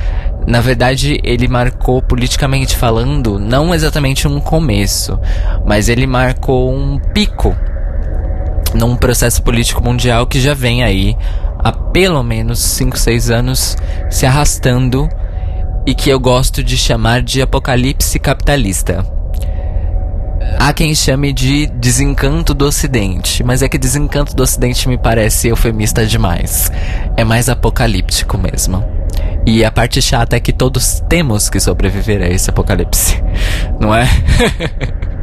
na 0.47 0.61
verdade, 0.61 1.21
ele 1.23 1.47
marcou 1.47 2.03
politicamente 2.03 2.77
falando 2.77 3.39
não 3.39 3.75
exatamente 3.75 4.27
um 4.27 4.41
começo, 4.41 5.19
mas 5.65 5.89
ele 5.89 6.07
marcou 6.07 6.75
um 6.75 6.99
pico 6.99 7.57
num 8.75 8.97
processo 8.97 9.43
político 9.43 9.83
mundial 9.83 10.27
que 10.27 10.41
já 10.41 10.55
vem 10.55 10.83
aí 10.83 11.17
há 11.59 11.71
pelo 11.71 12.23
menos 12.23 12.59
5, 12.59 12.99
6 12.99 13.31
anos 13.31 13.77
se 14.11 14.27
arrastando 14.27 15.09
e 15.87 15.95
que 15.95 16.11
eu 16.11 16.19
gosto 16.19 16.63
de 16.63 16.77
chamar 16.77 17.23
de 17.23 17.41
apocalipse 17.41 18.19
capitalista. 18.19 19.22
Há 20.59 20.73
quem 20.73 20.95
chame 20.95 21.33
de 21.33 21.67
desencanto 21.67 22.55
do 22.55 22.67
Ocidente, 22.67 23.43
mas 23.43 23.63
é 23.63 23.69
que 23.69 23.79
desencanto 23.79 24.35
do 24.35 24.43
Ocidente 24.43 24.89
me 24.89 24.97
parece 24.97 25.49
eufemista 25.49 26.07
demais. 26.07 26.71
É 27.17 27.25
mais 27.25 27.49
apocalíptico 27.49 28.39
mesmo. 28.39 28.85
E 29.45 29.65
a 29.65 29.71
parte 29.73 30.01
chata 30.01 30.37
é 30.37 30.41
que 30.41 30.53
todos 30.53 31.03
temos 31.09 31.51
que 31.51 31.59
sobreviver 31.59 32.23
a 32.23 32.29
esse 32.29 32.49
apocalipse, 32.49 33.21
não 33.81 33.93
é? 33.93 34.09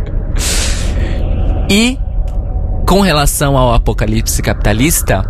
e 1.70 1.98
com 2.86 3.02
relação 3.02 3.58
ao 3.58 3.74
apocalipse 3.74 4.42
capitalista, 4.42 5.24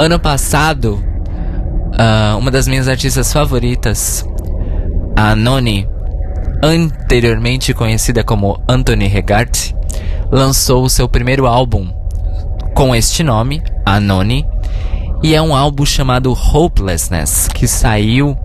ano 0.00 0.18
passado, 0.18 0.94
uh, 0.94 2.38
uma 2.38 2.50
das 2.50 2.66
minhas 2.66 2.88
artistas 2.88 3.32
favoritas, 3.32 4.24
a 5.14 5.36
Noni, 5.36 5.86
anteriormente 6.62 7.72
conhecida 7.72 8.24
como 8.24 8.60
Anthony 8.68 9.06
Regard, 9.06 9.74
lançou 10.30 10.84
o 10.84 10.90
seu 10.90 11.08
primeiro 11.08 11.46
álbum 11.46 11.92
com 12.74 12.94
este 12.94 13.22
nome, 13.22 13.62
Anoni, 13.84 14.44
e 15.22 15.34
é 15.34 15.42
um 15.42 15.54
álbum 15.54 15.84
chamado 15.84 16.32
Hopelessness, 16.32 17.48
que 17.48 17.66
saiu 17.66 18.36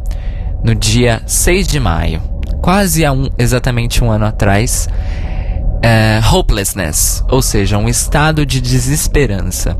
no 0.63 0.73
dia 0.73 1.21
6 1.27 1.67
de 1.67 1.79
maio, 1.79 2.21
quase 2.61 3.05
há 3.05 3.11
um, 3.11 3.29
exatamente 3.37 4.03
um 4.03 4.09
ano 4.09 4.25
atrás. 4.25 4.87
É, 5.85 6.21
hopelessness, 6.33 7.21
ou 7.29 7.41
seja, 7.41 7.77
um 7.77 7.89
estado 7.89 8.45
de 8.45 8.61
desesperança. 8.61 9.77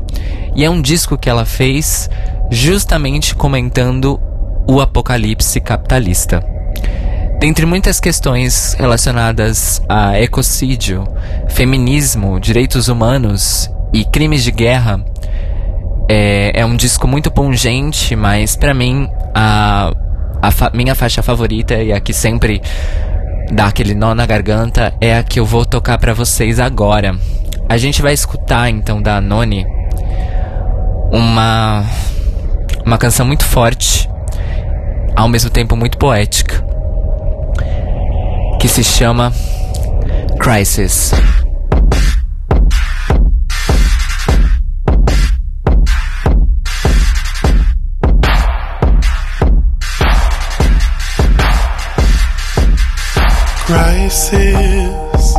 E 0.54 0.62
é 0.62 0.68
um 0.68 0.82
disco 0.82 1.16
que 1.16 1.30
ela 1.30 1.46
fez 1.46 2.10
justamente 2.50 3.34
comentando 3.34 4.20
o 4.68 4.82
apocalipse 4.82 5.58
capitalista. 5.62 6.44
Dentre 7.44 7.66
muitas 7.66 8.00
questões 8.00 8.72
relacionadas 8.72 9.82
a 9.86 10.18
ecocídio, 10.18 11.06
feminismo, 11.50 12.40
direitos 12.40 12.88
humanos 12.88 13.70
e 13.92 14.02
crimes 14.02 14.42
de 14.42 14.50
guerra, 14.50 15.04
é, 16.08 16.58
é 16.58 16.64
um 16.64 16.74
disco 16.74 17.06
muito 17.06 17.30
pungente, 17.30 18.16
mas 18.16 18.56
pra 18.56 18.72
mim 18.72 19.10
a, 19.34 19.92
a 20.40 20.50
fa- 20.50 20.70
minha 20.72 20.94
faixa 20.94 21.22
favorita 21.22 21.74
e 21.74 21.92
a 21.92 22.00
que 22.00 22.14
sempre 22.14 22.62
dá 23.52 23.66
aquele 23.66 23.94
nó 23.94 24.14
na 24.14 24.24
garganta 24.24 24.94
é 24.98 25.14
a 25.18 25.22
que 25.22 25.38
eu 25.38 25.44
vou 25.44 25.66
tocar 25.66 25.98
pra 25.98 26.14
vocês 26.14 26.58
agora. 26.58 27.14
A 27.68 27.76
gente 27.76 28.00
vai 28.00 28.14
escutar 28.14 28.70
então 28.70 29.02
da 29.02 29.20
Noni 29.20 29.66
uma 31.12 31.84
uma 32.86 32.96
canção 32.96 33.26
muito 33.26 33.44
forte, 33.44 34.08
ao 35.14 35.28
mesmo 35.28 35.50
tempo 35.50 35.76
muito 35.76 35.98
poética, 35.98 36.64
que 38.64 38.68
se 38.68 38.82
chama 38.82 39.30
Crisis. 40.40 41.12
crisis. 53.66 55.34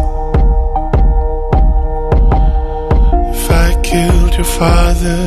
If 3.34 3.50
I 3.50 3.82
killed 3.82 4.36
your 4.36 4.44
father, 4.44 5.26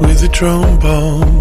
with 0.00 0.22
a 0.22 0.28
drone 0.32 0.78
bomb, 0.80 1.37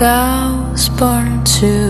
I 0.00 0.70
was 0.70 0.88
born 0.90 1.42
too 1.42 1.87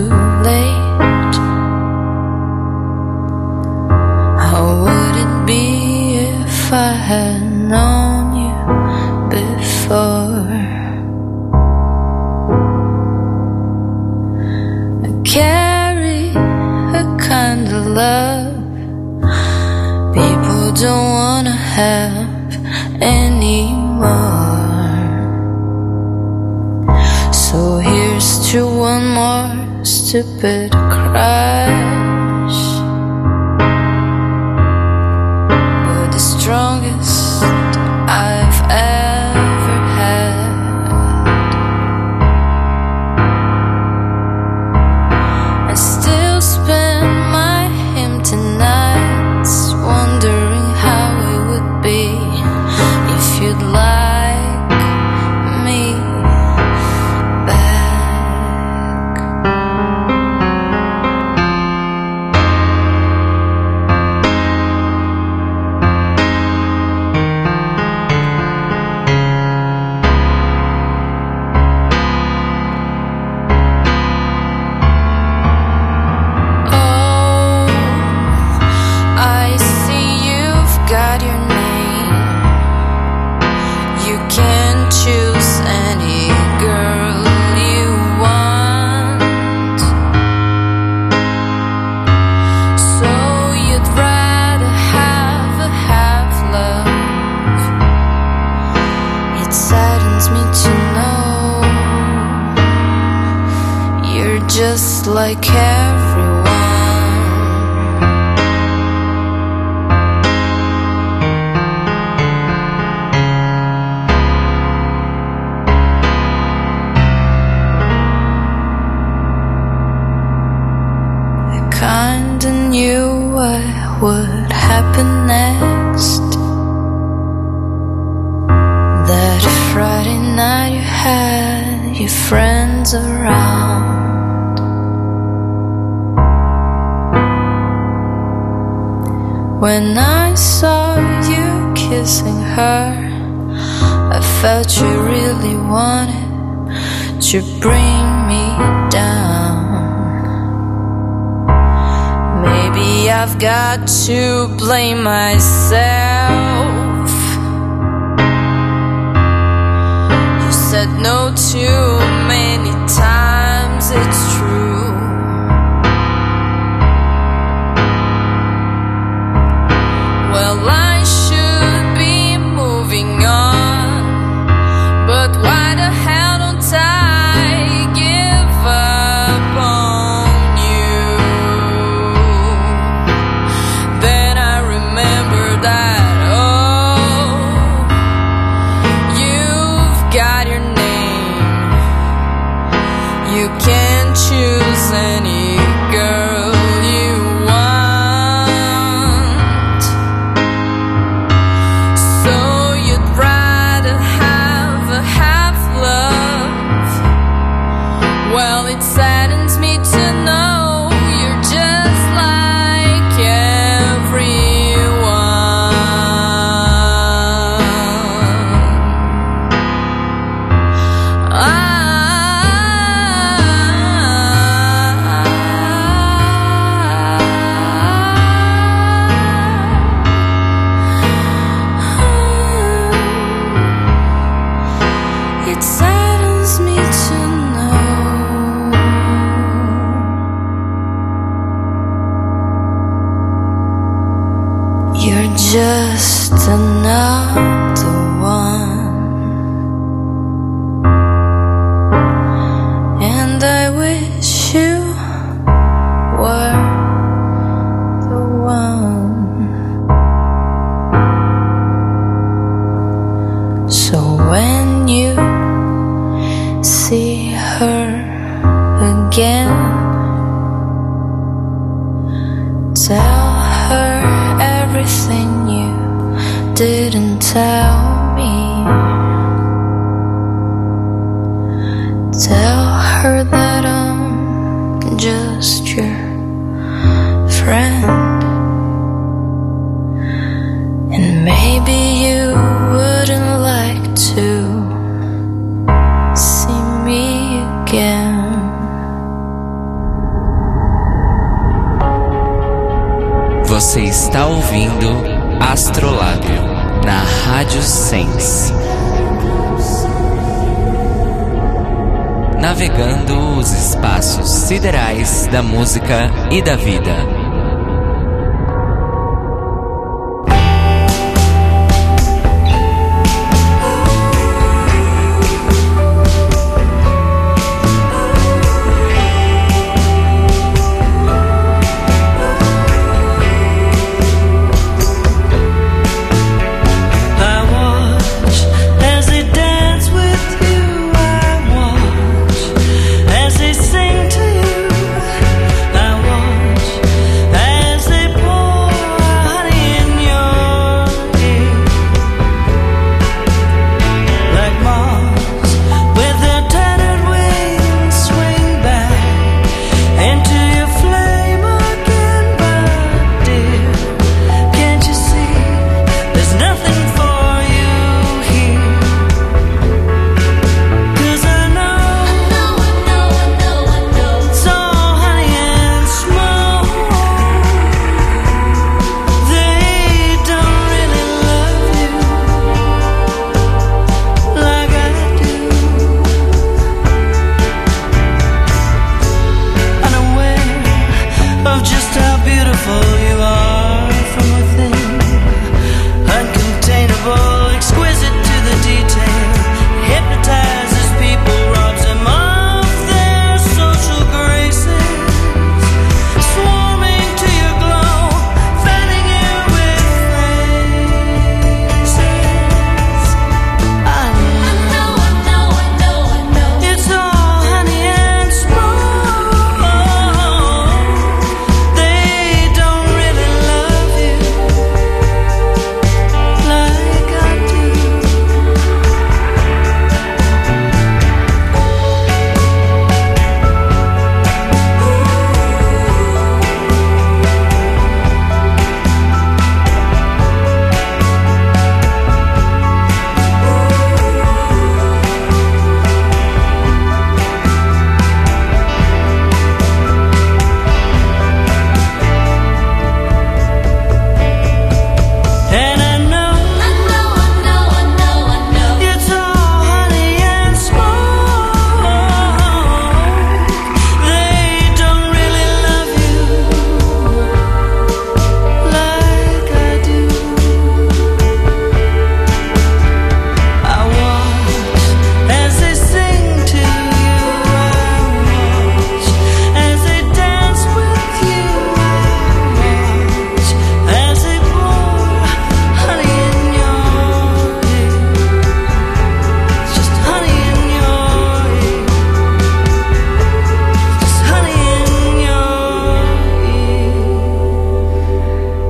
no 161.01 161.33
too 161.33 161.78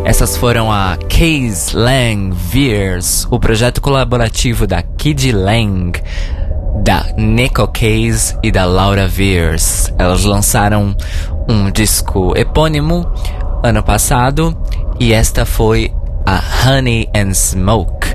Essas 0.10 0.36
foram 0.36 0.72
a 0.72 0.98
Case 1.08 1.78
Lang 1.78 2.32
Veers, 2.36 3.28
o 3.30 3.40
projeto 3.40 3.80
colaborativo 3.80 4.66
da 4.66 4.82
Kid 4.82 5.32
Lang, 5.32 5.92
da 6.84 7.14
Nico 7.16 7.68
Case 7.68 8.36
e 8.42 8.52
da 8.52 8.66
Laura 8.66 9.08
Veers. 9.08 9.94
Elas 10.00 10.24
lançaram 10.24 10.96
um 11.48 11.70
disco 11.70 12.36
epônimo 12.36 13.08
ano 13.62 13.84
passado 13.84 14.58
e 15.00 15.14
esta 15.14 15.46
foi 15.46 15.94
a 16.26 16.42
Honey 16.66 17.08
and 17.16 17.36
Smoke. 17.36 18.08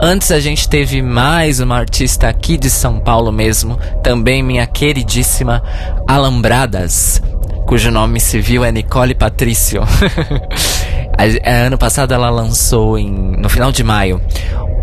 Antes 0.00 0.30
a 0.30 0.40
gente 0.40 0.66
teve 0.66 1.02
mais 1.02 1.60
uma 1.60 1.76
artista 1.76 2.28
aqui 2.28 2.56
de 2.56 2.70
São 2.70 2.98
Paulo 2.98 3.30
mesmo, 3.30 3.78
também 4.02 4.42
minha 4.42 4.66
queridíssima 4.66 5.62
Alambradas, 6.08 7.20
cujo 7.66 7.90
nome 7.90 8.20
civil 8.20 8.64
é 8.64 8.72
Nicole 8.72 9.14
Patrício. 9.14 9.82
A- 11.18 11.66
ano 11.66 11.78
passado 11.78 12.12
ela 12.14 12.28
lançou 12.30 12.98
em, 12.98 13.10
no 13.10 13.48
final 13.48 13.72
de 13.72 13.82
maio 13.82 14.20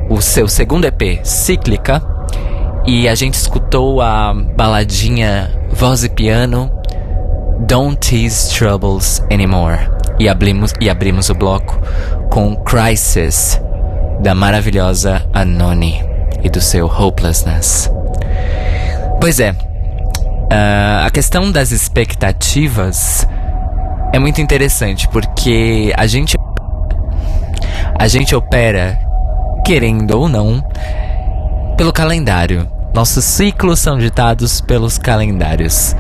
o 0.10 0.22
seu 0.22 0.48
segundo 0.48 0.86
EP, 0.86 1.20
Cíclica, 1.24 2.02
e 2.86 3.08
a 3.08 3.16
gente 3.16 3.36
escutou 3.36 4.02
a 4.02 4.34
baladinha 4.34 5.50
voz 5.72 6.04
e 6.04 6.10
piano 6.10 6.70
Don't 7.68 7.96
Tease 7.98 8.54
Troubles 8.54 9.22
Anymore. 9.32 9.90
E 10.20 10.28
abrimos, 10.30 10.74
e 10.80 10.90
abrimos 10.90 11.30
o 11.30 11.34
bloco 11.36 11.80
com 12.30 12.56
Crisis, 12.58 13.60
da 14.22 14.36
maravilhosa 14.36 15.24
Anoni 15.34 16.04
e 16.44 16.50
do 16.50 16.62
seu 16.62 16.86
Hopelessness. 16.88 17.90
Pois 19.20 19.40
é, 19.40 19.56
ah, 20.52 21.04
a 21.06 21.10
questão 21.10 21.52
das 21.52 21.72
expectativas 21.72 23.26
é 24.14 24.20
muito 24.20 24.40
interessante 24.40 25.10
porque 25.10 25.92
a 25.98 26.06
gente 26.06 26.38
a 28.00 28.08
gente 28.08 28.36
opera 28.36 29.00
querendo 29.66 30.12
ou 30.12 30.30
não 30.30 30.64
pelo 31.76 31.92
calendário. 31.92 32.70
Nossos 32.94 33.26
ciclos 33.26 33.80
são 33.80 33.98
ditados 33.98 34.62
pelos 34.62 35.00
calendários. 35.00 35.96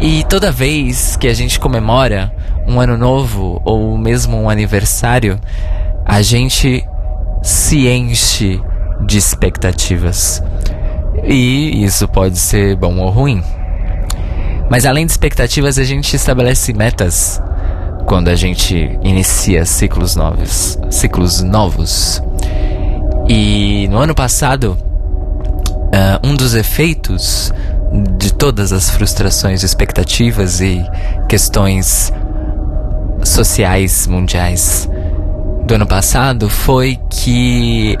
E 0.00 0.24
toda 0.24 0.50
vez 0.50 1.16
que 1.16 1.28
a 1.28 1.34
gente 1.34 1.60
comemora 1.60 2.32
um 2.66 2.80
ano 2.80 2.98
novo 2.98 3.62
ou 3.64 3.96
mesmo 3.96 4.36
um 4.36 4.50
aniversário, 4.50 5.38
a 6.04 6.20
gente 6.22 6.84
se 7.40 7.86
enche 7.86 8.60
de 9.06 9.16
expectativas. 9.16 10.42
E 11.22 11.84
isso 11.84 12.08
pode 12.08 12.36
ser 12.36 12.74
bom 12.74 12.98
ou 12.98 13.10
ruim. 13.10 13.44
Mas 14.70 14.84
além 14.84 15.06
de 15.06 15.12
expectativas, 15.12 15.78
a 15.78 15.84
gente 15.84 16.14
estabelece 16.14 16.72
metas 16.72 17.40
quando 18.06 18.28
a 18.28 18.34
gente 18.34 18.98
inicia 19.02 19.64
ciclos 19.64 20.16
novos, 20.16 20.78
ciclos 20.90 21.42
novos. 21.42 22.22
E 23.28 23.88
no 23.88 23.98
ano 23.98 24.14
passado, 24.14 24.76
ah, 25.92 26.20
um 26.24 26.34
dos 26.34 26.54
efeitos 26.54 27.52
de 28.18 28.32
todas 28.32 28.72
as 28.72 28.90
frustrações, 28.90 29.62
expectativas 29.62 30.60
e 30.60 30.84
questões 31.28 32.12
sociais 33.24 34.06
mundiais 34.06 34.88
do 35.64 35.74
ano 35.74 35.86
passado 35.86 36.48
foi 36.48 36.98
que 37.10 37.96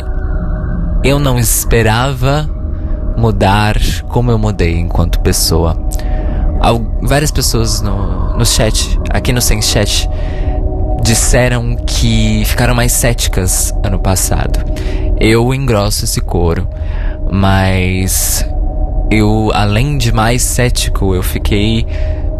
eu 1.02 1.18
não 1.18 1.38
esperava 1.38 2.48
mudar 3.16 3.76
como 4.08 4.30
eu 4.30 4.38
mudei 4.38 4.78
enquanto 4.78 5.20
pessoa. 5.20 5.76
Várias 7.02 7.30
pessoas 7.30 7.80
no, 7.80 8.36
no 8.36 8.44
chat, 8.44 8.98
aqui 9.10 9.32
no 9.32 9.40
Sem 9.40 9.62
Chat, 9.62 10.08
disseram 11.02 11.76
que 11.76 12.44
ficaram 12.44 12.74
mais 12.74 12.92
céticas 12.92 13.72
ano 13.82 13.98
passado. 13.98 14.64
Eu 15.20 15.54
engrosso 15.54 16.04
esse 16.04 16.20
coro, 16.20 16.68
mas 17.30 18.44
eu, 19.10 19.50
além 19.54 19.96
de 19.96 20.12
mais 20.12 20.42
cético, 20.42 21.14
eu 21.14 21.22
fiquei 21.22 21.86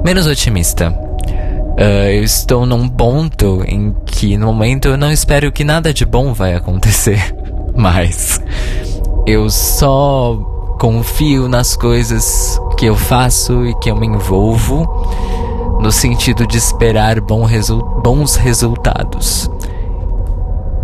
menos 0.05 0.27
otimista. 0.27 0.93
Ah, 1.79 2.11
eu 2.11 2.25
estou 2.25 2.65
num 2.65 2.89
ponto 2.89 3.63
em 3.67 3.95
que, 4.07 4.37
no 4.37 4.47
momento, 4.47 4.89
eu 4.89 4.97
não 4.97 5.13
espero 5.13 5.53
que 5.53 5.63
nada 5.63 5.93
de 5.93 6.07
bom 6.07 6.33
vai 6.33 6.55
acontecer. 6.55 7.35
Mas 7.77 8.41
eu 9.27 9.51
só 9.51 10.56
confio 10.79 11.49
nas 11.49 11.77
coisas 11.77 12.61
que 12.77 12.87
eu 12.87 12.97
faço 12.97 13.65
e 13.67 13.75
que 13.81 13.91
eu 13.91 13.97
me 13.97 14.07
envolvo, 14.07 14.87
no 15.81 15.91
sentido 15.91 16.47
de 16.47 16.57
esperar 16.57 17.21
bons 17.21 18.37
resultados. 18.37 19.51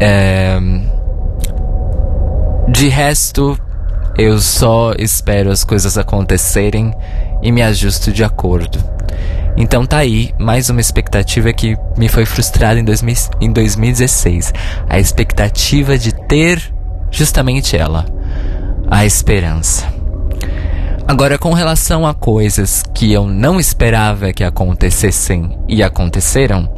É, 0.00 0.58
De 2.68 2.88
resto, 2.88 3.58
eu 4.16 4.38
só 4.38 4.92
espero 4.98 5.50
as 5.50 5.64
coisas 5.64 5.98
acontecerem 5.98 6.92
e 7.42 7.52
me 7.52 7.62
ajusto 7.62 8.12
de 8.12 8.24
acordo. 8.24 8.78
Então 9.56 9.84
tá 9.84 9.98
aí, 9.98 10.32
mais 10.38 10.70
uma 10.70 10.80
expectativa 10.80 11.52
que 11.52 11.76
me 11.98 12.08
foi 12.08 12.24
frustrada 12.24 12.80
em, 12.80 12.84
2000 12.84 13.14
em 13.40 13.52
2016. 13.52 14.52
A 14.88 14.98
expectativa 14.98 15.98
de 15.98 16.12
ter 16.26 16.72
justamente 17.10 17.76
ela, 17.76 18.06
a 18.92 19.06
esperança. 19.06 19.90
Agora, 21.08 21.38
com 21.38 21.54
relação 21.54 22.06
a 22.06 22.12
coisas 22.12 22.84
que 22.94 23.10
eu 23.10 23.26
não 23.26 23.58
esperava 23.58 24.34
que 24.34 24.44
acontecessem 24.44 25.58
e 25.66 25.82
aconteceram, 25.82 26.68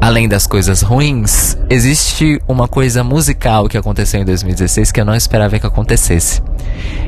além 0.00 0.28
das 0.28 0.46
coisas 0.46 0.82
ruins, 0.82 1.58
existe 1.68 2.40
uma 2.46 2.68
coisa 2.68 3.02
musical 3.02 3.68
que 3.68 3.76
aconteceu 3.76 4.20
em 4.20 4.24
2016 4.24 4.92
que 4.92 5.00
eu 5.00 5.04
não 5.04 5.16
esperava 5.16 5.58
que 5.58 5.66
acontecesse. 5.66 6.40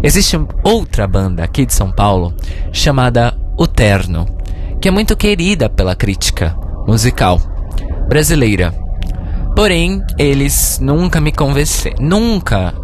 Existe 0.03 0.37
outra 0.65 1.07
banda 1.07 1.45
aqui 1.45 1.65
de 1.65 1.75
São 1.75 1.93
Paulo 1.93 2.35
chamada 2.73 3.33
O 3.57 3.69
Terno, 3.69 4.27
que 4.81 4.89
é 4.89 4.91
muito 4.91 5.17
querida 5.17 5.71
pela 5.71 5.95
crítica 5.95 6.57
musical 6.89 7.41
brasileira. 8.09 8.75
Porém, 9.55 10.03
eles 10.19 10.81
nunca 10.83 11.21
me 11.21 11.31
convenceram, 11.31 11.97
nunca 12.01 12.82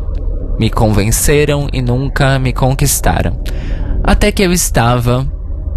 me 0.58 0.70
convenceram 0.70 1.68
e 1.72 1.80
nunca 1.80 2.38
me 2.38 2.52
conquistaram. 2.52 3.40
Até 4.02 4.32
que 4.32 4.42
eu 4.42 4.52
estava 4.52 5.26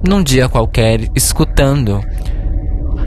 num 0.07 0.23
dia 0.23 0.49
qualquer 0.49 1.09
escutando 1.15 2.01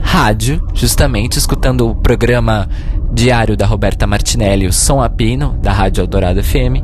rádio, 0.01 0.61
justamente 0.73 1.37
escutando 1.37 1.89
o 1.89 1.95
programa 1.95 2.69
diário 3.11 3.57
da 3.57 3.65
Roberta 3.65 4.05
Martinelli, 4.05 4.67
o 4.67 4.73
Som 4.73 5.01
Apino, 5.01 5.57
da 5.61 5.71
Rádio 5.71 6.01
Eldorado 6.01 6.43
FM, 6.43 6.83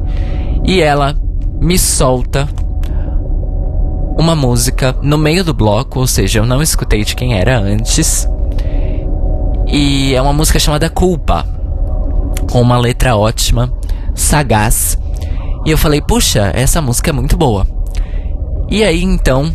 e 0.65 0.81
ela 0.81 1.15
me 1.59 1.77
solta 1.77 2.47
uma 4.17 4.35
música 4.35 4.95
no 5.01 5.17
meio 5.17 5.43
do 5.43 5.53
bloco, 5.53 5.99
ou 5.99 6.07
seja, 6.07 6.39
eu 6.39 6.45
não 6.45 6.61
escutei 6.61 7.03
de 7.03 7.15
quem 7.15 7.33
era 7.37 7.57
antes. 7.57 8.27
E 9.67 10.13
é 10.13 10.21
uma 10.21 10.33
música 10.33 10.59
chamada 10.59 10.89
Culpa, 10.89 11.45
com 12.51 12.61
uma 12.61 12.77
letra 12.77 13.15
ótima, 13.15 13.71
sagaz. 14.15 14.97
E 15.65 15.71
eu 15.71 15.77
falei, 15.77 16.01
puxa, 16.01 16.51
essa 16.53 16.81
música 16.81 17.09
é 17.09 17.13
muito 17.13 17.37
boa. 17.37 17.67
E 18.69 18.83
aí 18.83 19.03
então, 19.03 19.53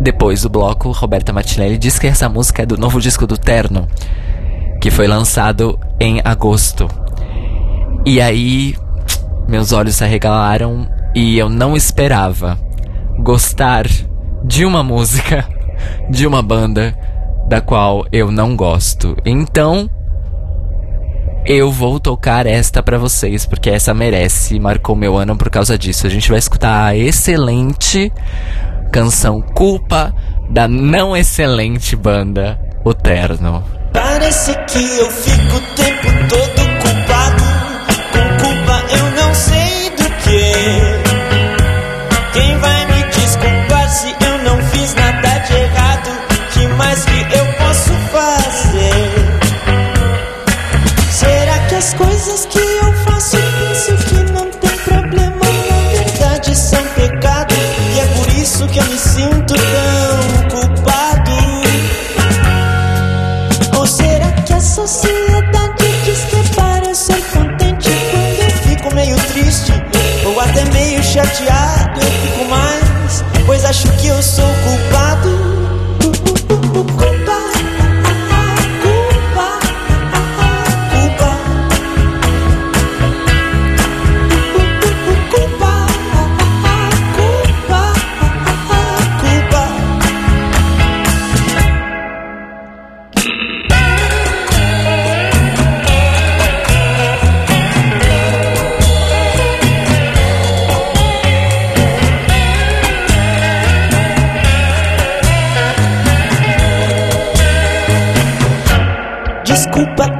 depois 0.00 0.42
do 0.42 0.48
bloco, 0.48 0.90
Roberta 0.90 1.32
Martinelli 1.32 1.78
diz 1.78 1.98
que 1.98 2.06
essa 2.06 2.28
música 2.28 2.62
é 2.62 2.66
do 2.66 2.76
novo 2.76 3.00
disco 3.00 3.26
do 3.26 3.36
Terno, 3.36 3.86
que 4.80 4.90
foi 4.90 5.06
lançado 5.06 5.78
em 6.00 6.20
agosto. 6.24 6.88
E 8.04 8.20
aí, 8.20 8.74
meus 9.48 9.72
olhos 9.72 9.96
se 9.96 10.04
arregalaram 10.04 10.88
e 11.14 11.38
eu 11.38 11.48
não 11.48 11.76
esperava 11.76 12.58
gostar 13.18 13.86
de 14.44 14.64
uma 14.64 14.82
música 14.82 15.46
de 16.10 16.26
uma 16.26 16.42
banda 16.42 16.96
da 17.48 17.60
qual 17.60 18.06
eu 18.10 18.32
não 18.32 18.56
gosto. 18.56 19.16
Então, 19.24 19.88
eu 21.44 21.70
vou 21.70 21.98
tocar 21.98 22.46
esta 22.46 22.82
pra 22.82 22.98
vocês, 22.98 23.44
porque 23.44 23.70
essa 23.70 23.92
merece, 23.92 24.58
marcou 24.60 24.94
meu 24.94 25.16
ano 25.16 25.36
por 25.36 25.50
causa 25.50 25.76
disso. 25.76 26.06
A 26.06 26.10
gente 26.10 26.28
vai 26.30 26.38
escutar 26.38 26.86
a 26.86 26.96
excelente 26.96 28.12
canção 28.92 29.40
Culpa 29.40 30.14
da 30.50 30.68
não 30.68 31.16
excelente 31.16 31.96
banda 31.96 32.58
O 32.84 32.94
Terno. 32.94 33.64
Parece 33.92 34.54
que 34.66 34.98
eu 34.98 35.10
fico 35.10 35.60
tempo 35.76 36.01
acho 73.72 73.90
que 73.96 74.08
eu 74.08 74.22
sou 74.22 74.44
culpado. 74.44 74.91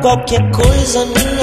Qualquer 0.02 0.50
coisa, 0.50 1.06
minha 1.06 1.41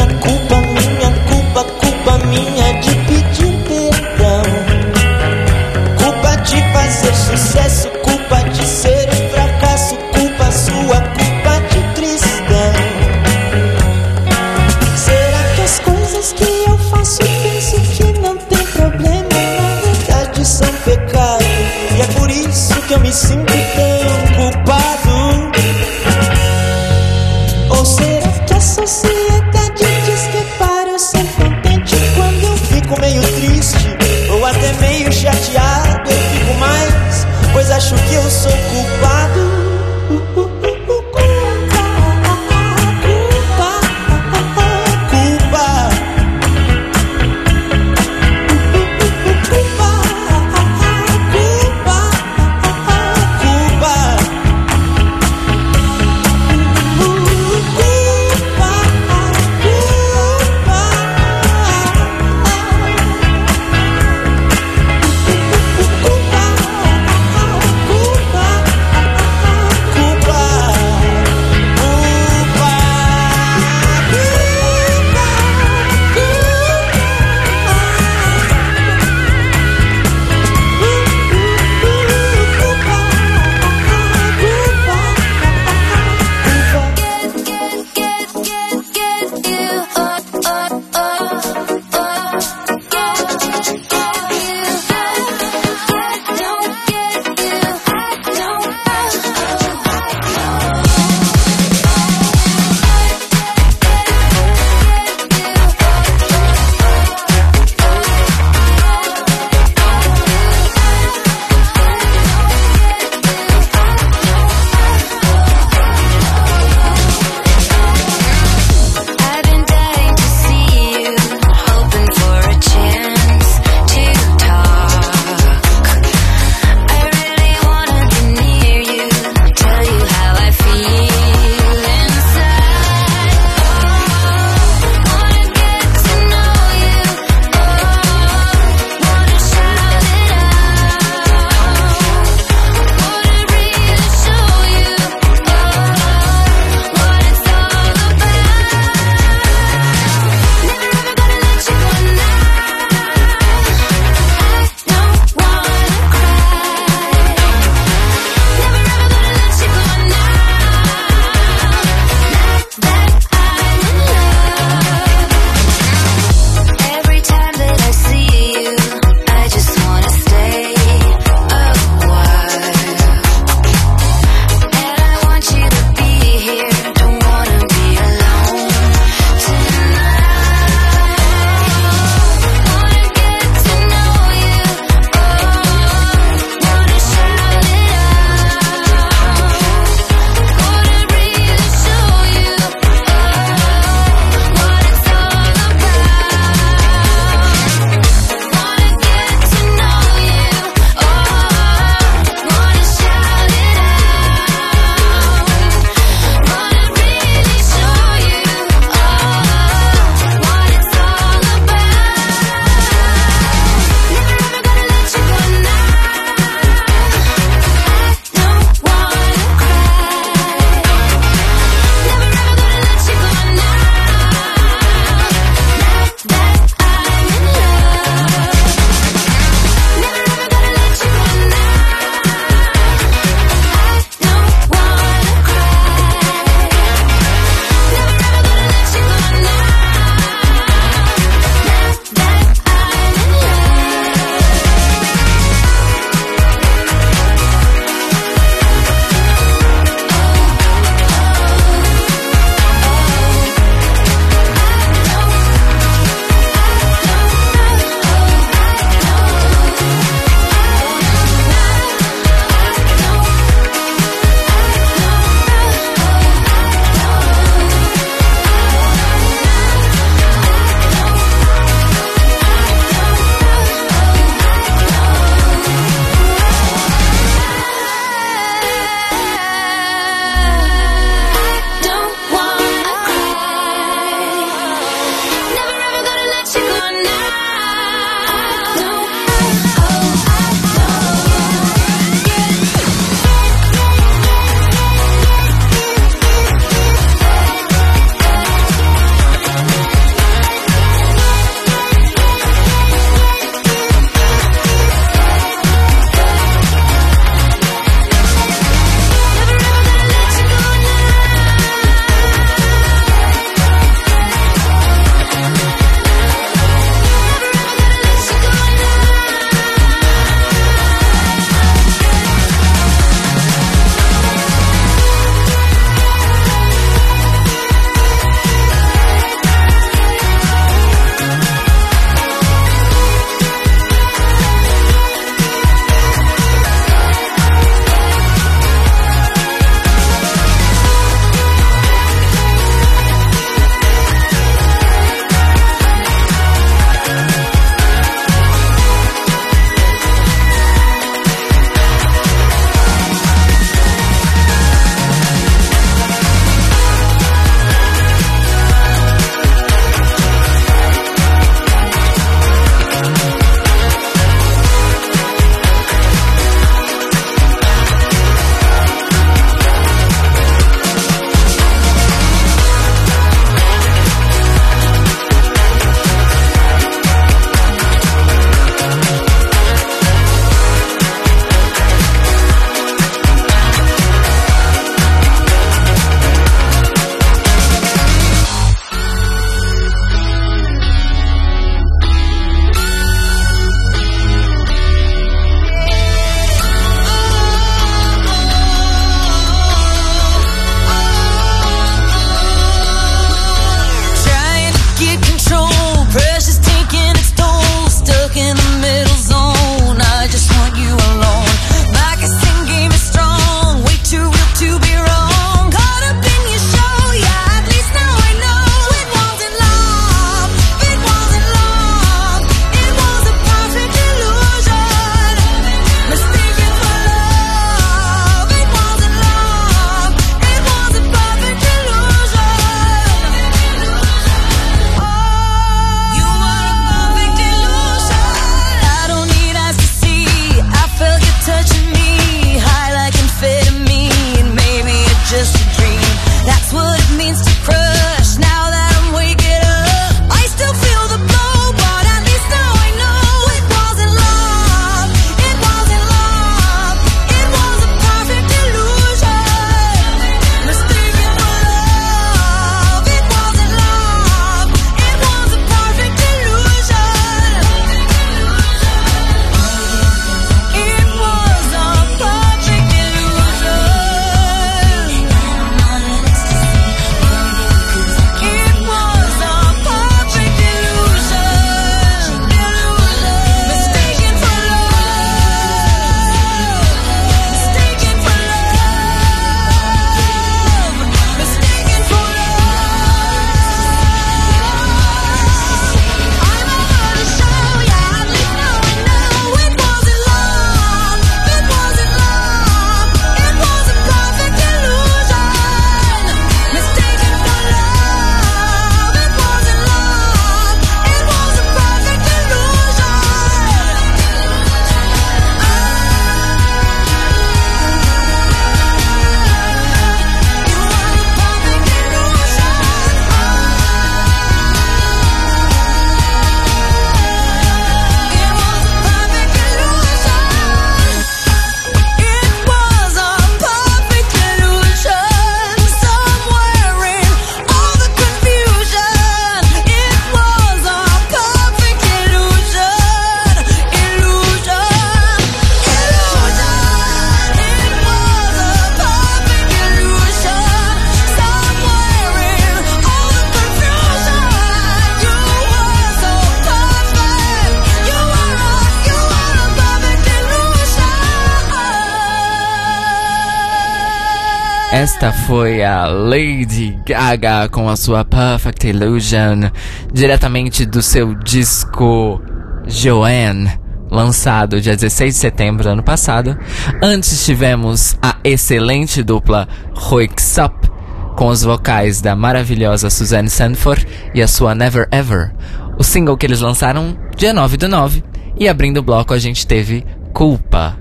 Esta 565.29 565.43
foi 565.45 565.83
a 565.83 566.07
Lady 566.07 566.97
Gaga 567.05 567.69
com 567.69 567.87
a 567.87 567.95
sua 567.95 568.25
Perfect 568.25 568.87
Illusion, 568.87 569.69
diretamente 570.11 570.87
do 570.87 571.03
seu 571.03 571.35
disco 571.35 572.41
Joanne, 572.87 573.69
lançado 574.09 574.81
dia 574.81 574.95
16 574.95 575.35
de 575.35 575.39
setembro 575.39 575.83
do 575.83 575.89
ano 575.89 576.01
passado. 576.01 576.57
Antes 576.99 577.45
tivemos 577.45 578.17
a 578.23 578.37
excelente 578.43 579.21
dupla 579.21 579.67
Roixop, 579.93 580.89
com 581.37 581.49
os 581.49 581.61
vocais 581.61 582.21
da 582.21 582.35
maravilhosa 582.35 583.11
Suzanne 583.11 583.51
Sanford 583.51 584.07
e 584.33 584.41
a 584.41 584.47
sua 584.47 584.73
Never 584.73 585.07
Ever, 585.11 585.51
o 585.99 586.03
single 586.03 586.37
que 586.37 586.47
eles 586.47 586.61
lançaram 586.61 587.15
dia 587.37 587.53
9 587.53 587.77
do 587.77 587.87
9. 587.87 588.23
E 588.57 588.67
abrindo 588.67 588.97
o 588.97 589.03
bloco 589.03 589.31
a 589.35 589.37
gente 589.37 589.67
teve 589.67 590.03
Culpa, 590.33 590.97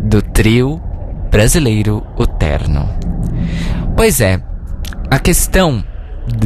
do 0.00 0.22
trio 0.22 0.80
brasileiro 1.30 2.02
O 2.16 2.26
Terno. 2.26 3.21
Pois 3.96 4.20
é, 4.20 4.40
a 5.10 5.18
questão 5.18 5.84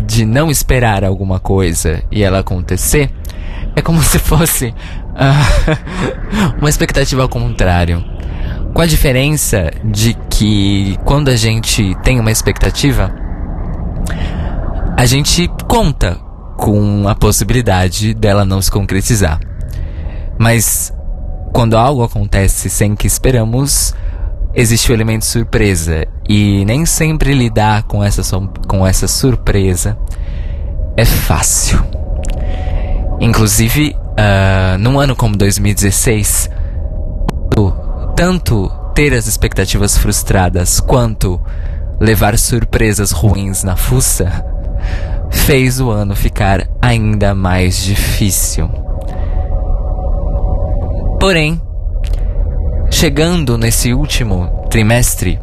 de 0.06 0.24
não 0.24 0.50
esperar 0.50 1.04
alguma 1.04 1.38
coisa 1.38 2.02
e 2.10 2.22
ela 2.22 2.40
acontecer 2.40 3.10
é 3.74 3.82
como 3.82 4.02
se 4.04 4.18
fosse 4.18 4.74
ah, 5.14 6.54
uma 6.58 6.68
expectativa 6.68 7.22
ao 7.22 7.28
contrário. 7.28 8.04
Com 8.74 8.82
a 8.82 8.86
diferença 8.86 9.70
de 9.84 10.14
que 10.28 10.98
quando 11.04 11.28
a 11.28 11.36
gente 11.36 11.94
tem 12.02 12.20
uma 12.20 12.30
expectativa, 12.30 13.14
a 14.96 15.06
gente 15.06 15.48
conta 15.66 16.18
com 16.58 17.08
a 17.08 17.14
possibilidade 17.14 18.12
dela 18.12 18.44
não 18.44 18.60
se 18.60 18.70
concretizar. 18.70 19.40
Mas 20.38 20.92
quando 21.52 21.76
algo 21.76 22.02
acontece 22.02 22.68
sem 22.68 22.94
que 22.94 23.06
esperamos, 23.06 23.94
existe 24.56 24.90
o 24.90 24.94
elemento 24.94 25.24
surpresa. 25.24 26.06
E 26.28 26.64
nem 26.64 26.84
sempre 26.84 27.32
lidar 27.34 27.84
com 27.84 28.02
essa, 28.02 28.22
com 28.66 28.84
essa 28.86 29.06
surpresa 29.06 29.96
é 30.96 31.04
fácil. 31.04 31.78
Inclusive, 33.20 33.94
ah, 34.18 34.76
num 34.78 34.98
ano 34.98 35.14
como 35.14 35.36
2016, 35.36 36.50
o- 37.56 37.70
tanto 38.16 38.68
ter 38.94 39.12
as 39.12 39.26
expectativas 39.26 39.96
frustradas 39.98 40.80
quanto 40.80 41.40
levar 42.00 42.36
surpresas 42.38 43.10
ruins 43.10 43.62
na 43.62 43.76
fuça 43.76 44.44
fez 45.30 45.80
o 45.80 45.90
ano 45.90 46.14
ficar 46.16 46.66
ainda 46.80 47.34
mais 47.34 47.82
difícil. 47.82 48.70
Porém, 51.18 51.60
chegando 52.90 53.58
nesse 53.58 53.92
último 53.92 54.66
trimestre 54.70 55.38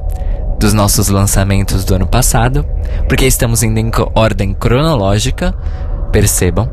dos 0.59 0.73
nossos 0.73 1.09
lançamentos 1.09 1.83
do 1.83 1.95
ano 1.95 2.07
passado, 2.07 2.65
porque 3.07 3.25
estamos 3.25 3.63
indo 3.63 3.79
em 3.79 3.91
ordem 4.15 4.53
cronológica, 4.53 5.53
percebam. 6.11 6.69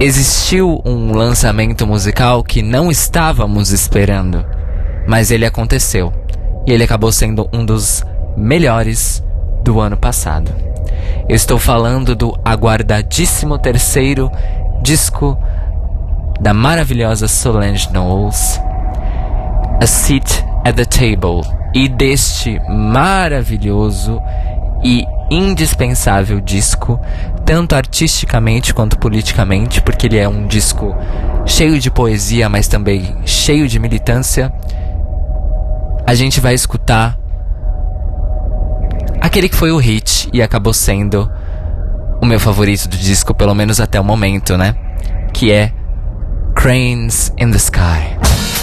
Existiu 0.00 0.82
um 0.84 1.12
lançamento 1.12 1.86
musical 1.86 2.42
que 2.42 2.62
não 2.62 2.90
estávamos 2.90 3.70
esperando, 3.70 4.44
mas 5.06 5.30
ele 5.30 5.46
aconteceu 5.46 6.12
e 6.66 6.72
ele 6.72 6.84
acabou 6.84 7.10
sendo 7.10 7.48
um 7.52 7.64
dos 7.64 8.04
melhores 8.36 9.24
do 9.62 9.80
ano 9.80 9.96
passado. 9.96 10.52
Eu 11.28 11.36
estou 11.36 11.58
falando 11.58 12.14
do 12.14 12.38
aguardadíssimo 12.44 13.58
terceiro 13.58 14.30
disco 14.82 15.38
da 16.40 16.52
maravilhosa 16.52 17.28
Solange 17.28 17.88
Knowles, 17.88 18.60
A 19.80 19.86
Seat 19.86 20.44
at 20.64 20.74
the 20.76 20.84
Table, 20.84 21.42
e 21.74 21.88
deste 21.88 22.60
maravilhoso 22.68 24.20
e 24.84 25.04
indispensável 25.30 26.40
disco, 26.40 27.00
tanto 27.44 27.74
artisticamente 27.74 28.72
quanto 28.72 28.98
politicamente, 28.98 29.80
porque 29.80 30.06
ele 30.06 30.18
é 30.18 30.28
um 30.28 30.46
disco 30.46 30.94
cheio 31.46 31.80
de 31.80 31.90
poesia, 31.90 32.48
mas 32.48 32.68
também 32.68 33.16
cheio 33.24 33.66
de 33.66 33.78
militância. 33.78 34.52
A 36.06 36.14
gente 36.14 36.40
vai 36.40 36.54
escutar 36.54 37.18
aquele 39.20 39.48
que 39.48 39.56
foi 39.56 39.72
o 39.72 39.78
hit 39.78 40.28
e 40.32 40.42
acabou 40.42 40.74
sendo 40.74 41.30
o 42.20 42.26
meu 42.26 42.38
favorito 42.38 42.88
do 42.88 42.96
disco, 42.96 43.34
pelo 43.34 43.54
menos 43.54 43.80
até 43.80 43.98
o 43.98 44.04
momento, 44.04 44.56
né? 44.56 44.74
Que 45.32 45.50
é 45.50 45.72
Cranes 46.54 47.30
in 47.36 47.50
the 47.50 47.58
Sky. 47.58 48.53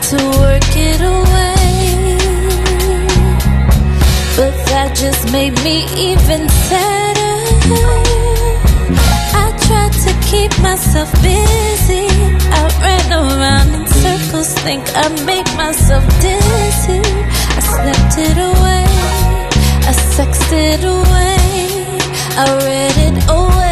To 0.00 0.16
work 0.40 0.76
it 0.76 1.00
away, 1.00 2.16
but 4.36 4.54
that 4.70 4.94
just 4.94 5.30
made 5.32 5.54
me 5.64 5.84
even 6.08 6.48
sadder. 6.68 7.36
I 9.44 9.46
tried 9.66 9.94
to 10.06 10.12
keep 10.30 10.52
myself 10.60 11.10
busy. 11.22 12.06
I 12.58 12.62
ran 12.84 13.08
around 13.12 13.68
in 13.74 13.86
circles, 13.86 14.50
think 14.64 14.84
I 14.94 15.08
make 15.24 15.48
myself 15.56 16.04
dizzy. 16.20 17.02
I 17.56 17.60
slept 17.74 18.14
it 18.18 18.38
away, 18.50 18.86
I 19.90 19.92
sexed 20.16 20.52
it 20.52 20.84
away, 20.84 21.38
I 22.42 22.46
read 22.64 22.96
it. 23.06 23.16
Away, 23.28 23.67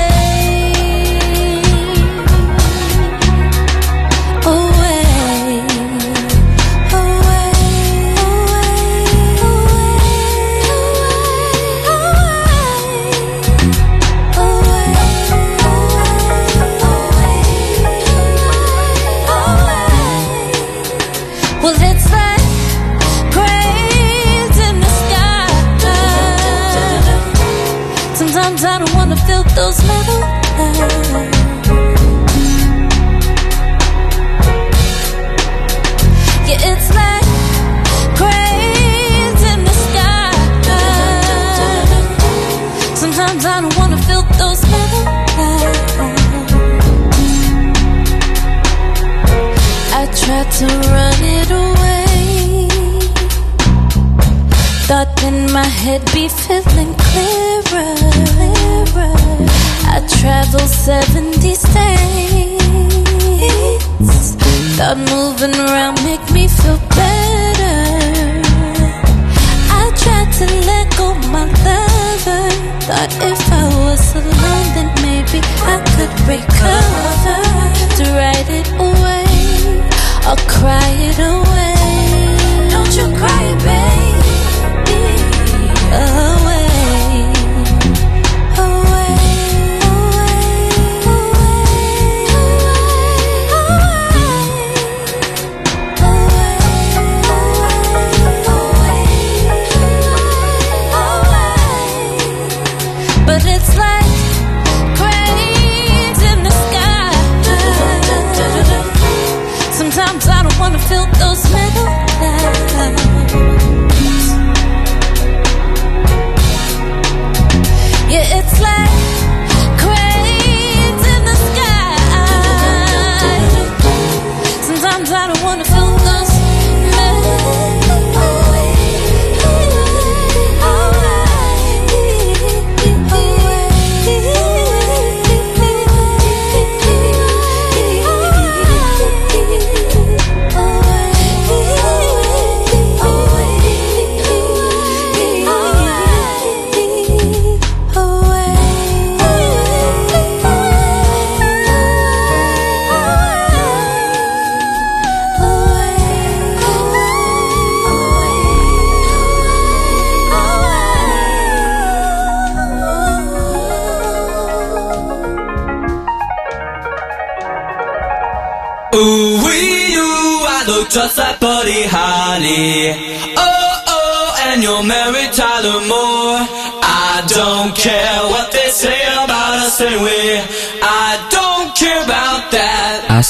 head 55.87 56.05
be 56.13 56.27
feeling 56.29 56.93
clearer. 57.07 57.95
clearer. 58.35 59.15
I 59.95 59.97
traveled 60.19 60.69
70 60.69 61.55
states. 61.55 62.57
Thought 64.77 64.99
moving 65.15 65.55
around 65.67 65.97
make 66.03 66.25
me 66.37 66.45
feel 66.49 66.81
better. 66.99 67.79
I 69.81 69.85
tried 70.03 70.31
to 70.41 70.47
let 70.71 70.87
go 70.99 71.09
my 71.35 71.47
lover. 71.67 72.47
Thought 72.87 73.13
if 73.31 73.41
I 73.63 73.65
was 73.87 74.05
alone, 74.23 74.69
then 74.77 74.91
maybe 75.07 75.39
I 75.73 75.77
could 75.95 76.15
recover 76.35 77.41
to 77.97 78.05
write 78.19 78.51
it 78.61 78.69
away 78.89 79.27
or 80.29 80.37
cry 80.51 80.91
it 81.11 81.19
away. 81.21 81.46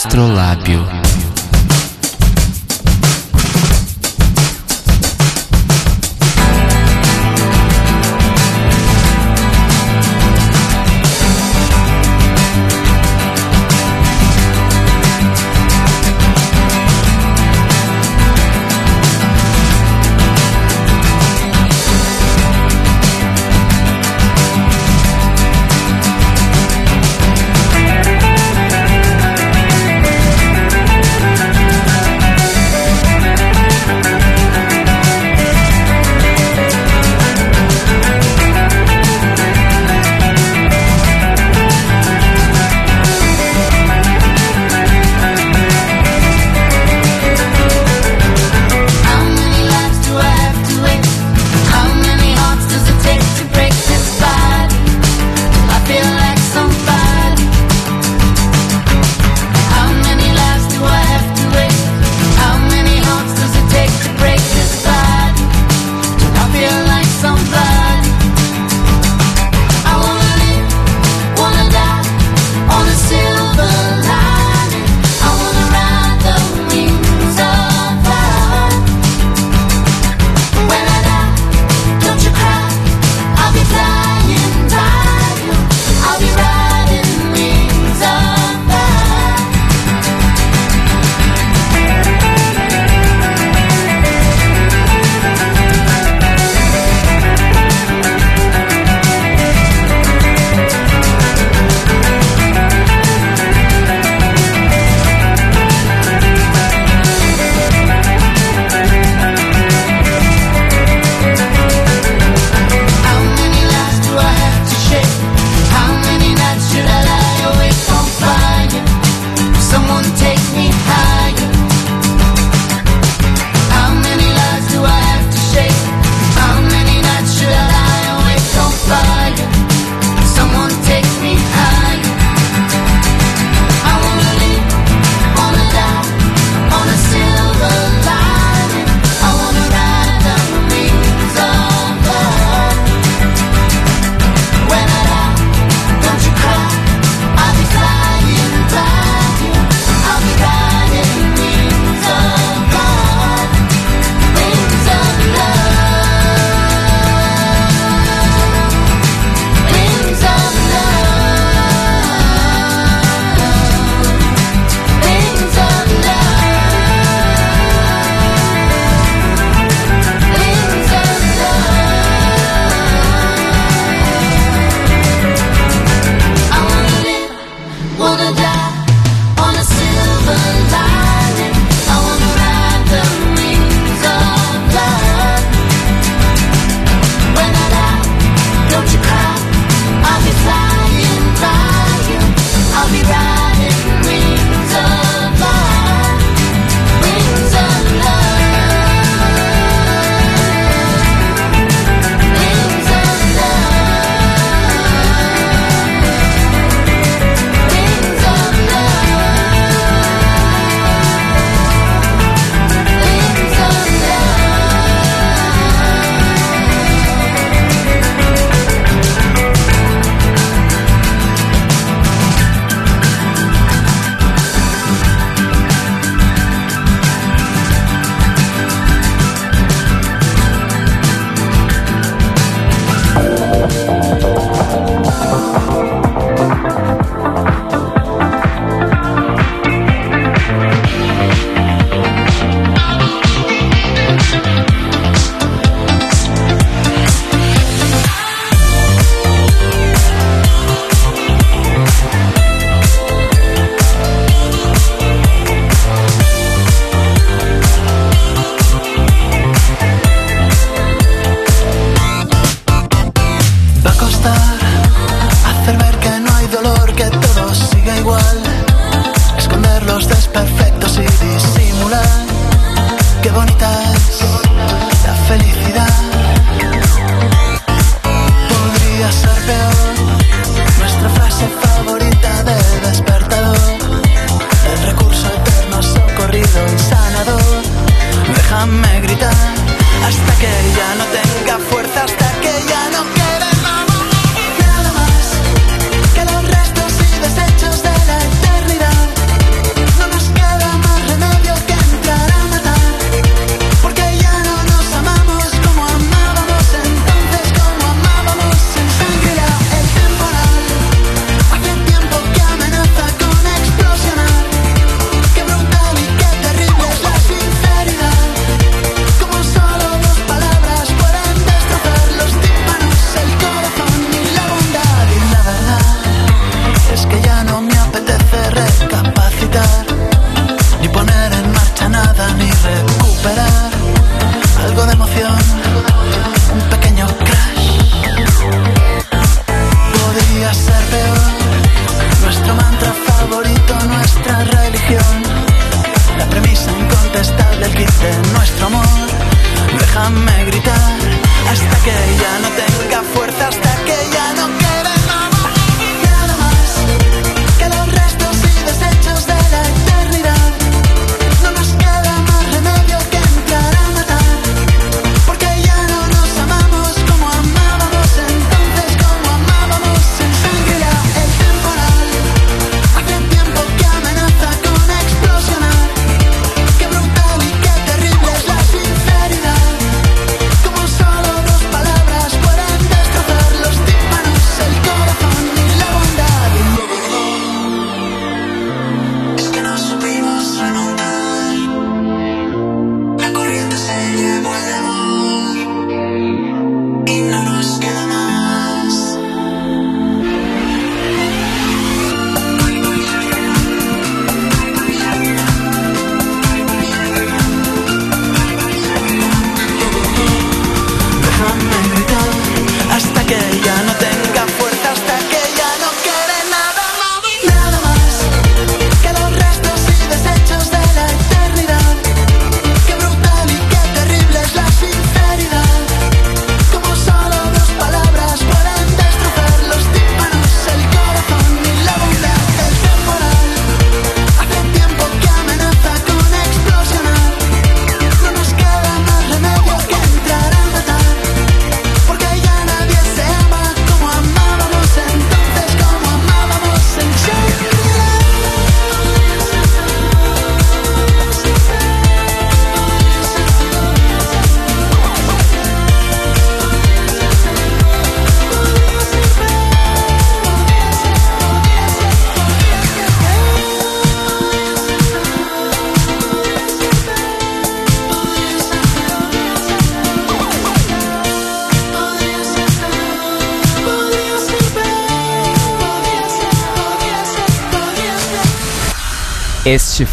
Astrolábio. 0.07 1.06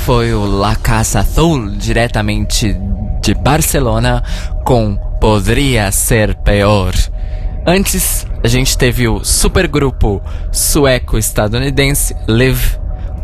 Foi 0.05 0.33
o 0.33 0.45
La 0.45 0.75
Casa 0.75 1.19
Azul, 1.19 1.69
diretamente 1.77 2.77
de 3.21 3.33
Barcelona, 3.33 4.21
com 4.65 4.97
Poderia 5.21 5.89
Ser 5.93 6.35
Pior. 6.35 6.93
Antes, 7.65 8.27
a 8.43 8.49
gente 8.49 8.77
teve 8.77 9.07
o 9.07 9.23
supergrupo 9.23 10.21
sueco-estadunidense 10.51 12.13
Live, 12.27 12.77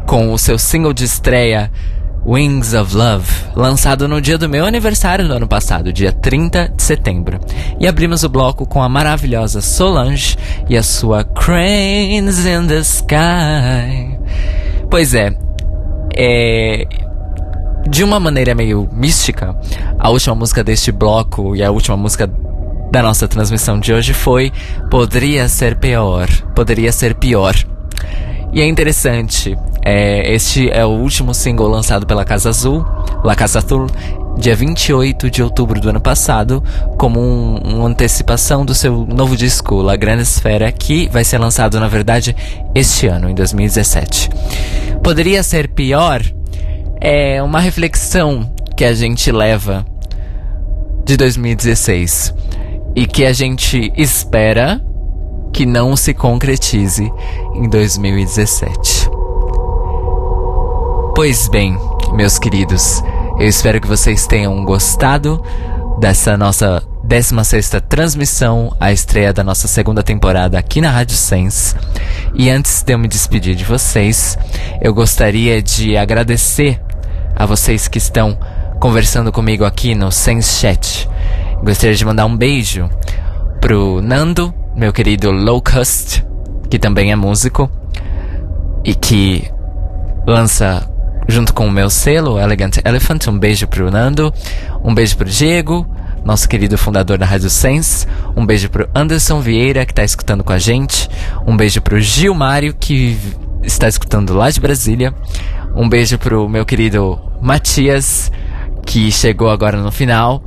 com 0.07 0.31
o 0.31 0.37
seu 0.37 0.57
single 0.57 0.93
de 0.93 1.03
estreia 1.03 1.69
Wings 2.25 2.73
of 2.73 2.95
Love, 2.95 3.29
lançado 3.57 4.07
no 4.07 4.21
dia 4.21 4.37
do 4.37 4.47
meu 4.47 4.65
aniversário 4.65 5.27
no 5.27 5.33
ano 5.33 5.49
passado, 5.49 5.91
dia 5.91 6.13
30 6.13 6.69
de 6.77 6.81
setembro. 6.81 7.41
E 7.77 7.89
abrimos 7.89 8.23
o 8.23 8.29
bloco 8.29 8.65
com 8.65 8.81
a 8.81 8.87
maravilhosa 8.87 9.59
Solange 9.59 10.37
e 10.69 10.77
a 10.77 10.83
sua 10.83 11.25
Cranes 11.25 12.45
in 12.45 12.67
the 12.67 12.79
Sky. 12.79 14.17
Pois 14.89 15.13
é, 15.13 15.35
é, 16.21 16.85
de 17.89 18.03
uma 18.03 18.19
maneira 18.19 18.53
meio 18.53 18.89
mística, 18.91 19.55
a 19.97 20.09
última 20.09 20.35
música 20.35 20.61
deste 20.61 20.91
bloco 20.91 21.55
e 21.55 21.63
a 21.63 21.71
última 21.71 21.95
música 21.95 22.29
da 22.91 23.01
nossa 23.01 23.25
transmissão 23.25 23.79
de 23.79 23.93
hoje 23.93 24.13
foi 24.13 24.51
Poderia 24.91 25.47
Ser 25.47 25.77
Pior. 25.77 26.27
Poderia 26.53 26.91
Ser 26.91 27.15
Pior. 27.15 27.55
E 28.51 28.59
é 28.61 28.67
interessante, 28.67 29.55
é, 29.81 30.33
este 30.33 30.69
é 30.69 30.85
o 30.85 30.89
último 30.89 31.33
single 31.33 31.67
lançado 31.67 32.05
pela 32.05 32.25
Casa 32.25 32.49
Azul, 32.49 32.85
La 33.23 33.35
Casa 33.35 33.59
Azul, 33.59 33.87
dia 34.39 34.55
28 34.55 35.29
de 35.29 35.43
outubro 35.43 35.81
do 35.81 35.89
ano 35.89 35.99
passado, 35.99 36.63
como 36.97 37.19
um, 37.19 37.57
uma 37.57 37.87
antecipação 37.87 38.65
do 38.65 38.73
seu 38.73 39.05
novo 39.05 39.35
disco, 39.35 39.81
La 39.81 39.97
Grande 39.97 40.23
Esfera, 40.23 40.71
que 40.71 41.09
vai 41.09 41.25
ser 41.25 41.37
lançado, 41.37 41.77
na 41.79 41.89
verdade, 41.89 42.35
este 42.73 43.05
ano, 43.07 43.29
em 43.29 43.35
2017. 43.35 44.29
Poderia 45.03 45.43
ser 45.43 45.67
pior? 45.67 46.21
É 47.01 47.43
uma 47.43 47.59
reflexão 47.59 48.49
que 48.77 48.85
a 48.85 48.93
gente 48.93 49.29
leva 49.29 49.85
de 51.03 51.17
2016 51.17 52.33
e 52.95 53.05
que 53.05 53.25
a 53.25 53.33
gente 53.33 53.91
espera 53.97 54.81
que 55.51 55.65
não 55.65 55.97
se 55.97 56.13
concretize 56.13 57.11
em 57.55 57.67
2017. 57.67 59.09
Pois 61.13 61.49
bem, 61.49 61.77
meus 62.13 62.39
queridos, 62.39 63.03
eu 63.39 63.47
espero 63.47 63.79
que 63.79 63.87
vocês 63.87 64.27
tenham 64.27 64.65
gostado 64.65 65.41
dessa 65.99 66.37
nossa 66.37 66.83
16ª 67.07 67.81
transmissão, 67.81 68.75
a 68.79 68.91
estreia 68.91 69.31
da 69.31 69.43
nossa 69.43 69.67
segunda 69.67 70.03
temporada 70.03 70.59
aqui 70.59 70.81
na 70.81 70.91
Rádio 70.91 71.15
Sense. 71.15 71.73
E 72.35 72.49
antes 72.49 72.83
de 72.83 72.93
eu 72.93 72.99
me 72.99 73.07
despedir 73.07 73.55
de 73.55 73.63
vocês, 73.63 74.37
eu 74.81 74.93
gostaria 74.93 75.61
de 75.61 75.95
agradecer 75.95 76.81
a 77.33 77.45
vocês 77.45 77.87
que 77.87 77.97
estão 77.97 78.37
conversando 78.79 79.31
comigo 79.31 79.63
aqui 79.63 79.95
no 79.95 80.11
Sense 80.11 80.59
Chat. 80.59 81.09
Gostaria 81.63 81.95
de 81.95 82.05
mandar 82.05 82.25
um 82.25 82.35
beijo 82.35 82.89
pro 83.61 84.01
Nando, 84.01 84.53
meu 84.75 84.91
querido 84.91 85.31
Locust, 85.31 86.25
que 86.69 86.77
também 86.77 87.11
é 87.11 87.15
músico 87.15 87.69
e 88.83 88.93
que 88.93 89.49
lança 90.27 90.88
junto 91.29 91.53
com 91.53 91.67
o 91.67 91.71
meu 91.71 91.89
selo, 91.89 92.39
Elegant 92.39 92.77
Elephant. 92.83 93.27
Um 93.27 93.37
beijo 93.37 93.67
pro 93.67 93.91
Nando, 93.91 94.33
um 94.83 94.93
beijo 94.93 95.15
pro 95.15 95.29
Diego, 95.29 95.87
nosso 96.25 96.49
querido 96.49 96.77
fundador 96.77 97.17
da 97.17 97.25
Rádio 97.25 97.49
Sense. 97.49 98.07
Um 98.35 98.45
beijo 98.45 98.69
pro 98.69 98.89
Anderson 98.93 99.39
Vieira, 99.39 99.85
que 99.85 99.93
tá 99.93 100.03
escutando 100.03 100.43
com 100.43 100.51
a 100.51 100.57
gente. 100.57 101.09
Um 101.45 101.55
beijo 101.55 101.81
pro 101.81 101.99
Gil 101.99 102.33
Mário, 102.33 102.73
que 102.73 103.17
está 103.63 103.87
escutando 103.87 104.33
lá 104.33 104.49
de 104.49 104.59
Brasília. 104.59 105.13
Um 105.75 105.87
beijo 105.87 106.17
pro 106.17 106.49
meu 106.49 106.65
querido 106.65 107.19
Matias, 107.41 108.31
que 108.85 109.11
chegou 109.11 109.49
agora 109.49 109.77
no 109.77 109.91
final. 109.91 110.43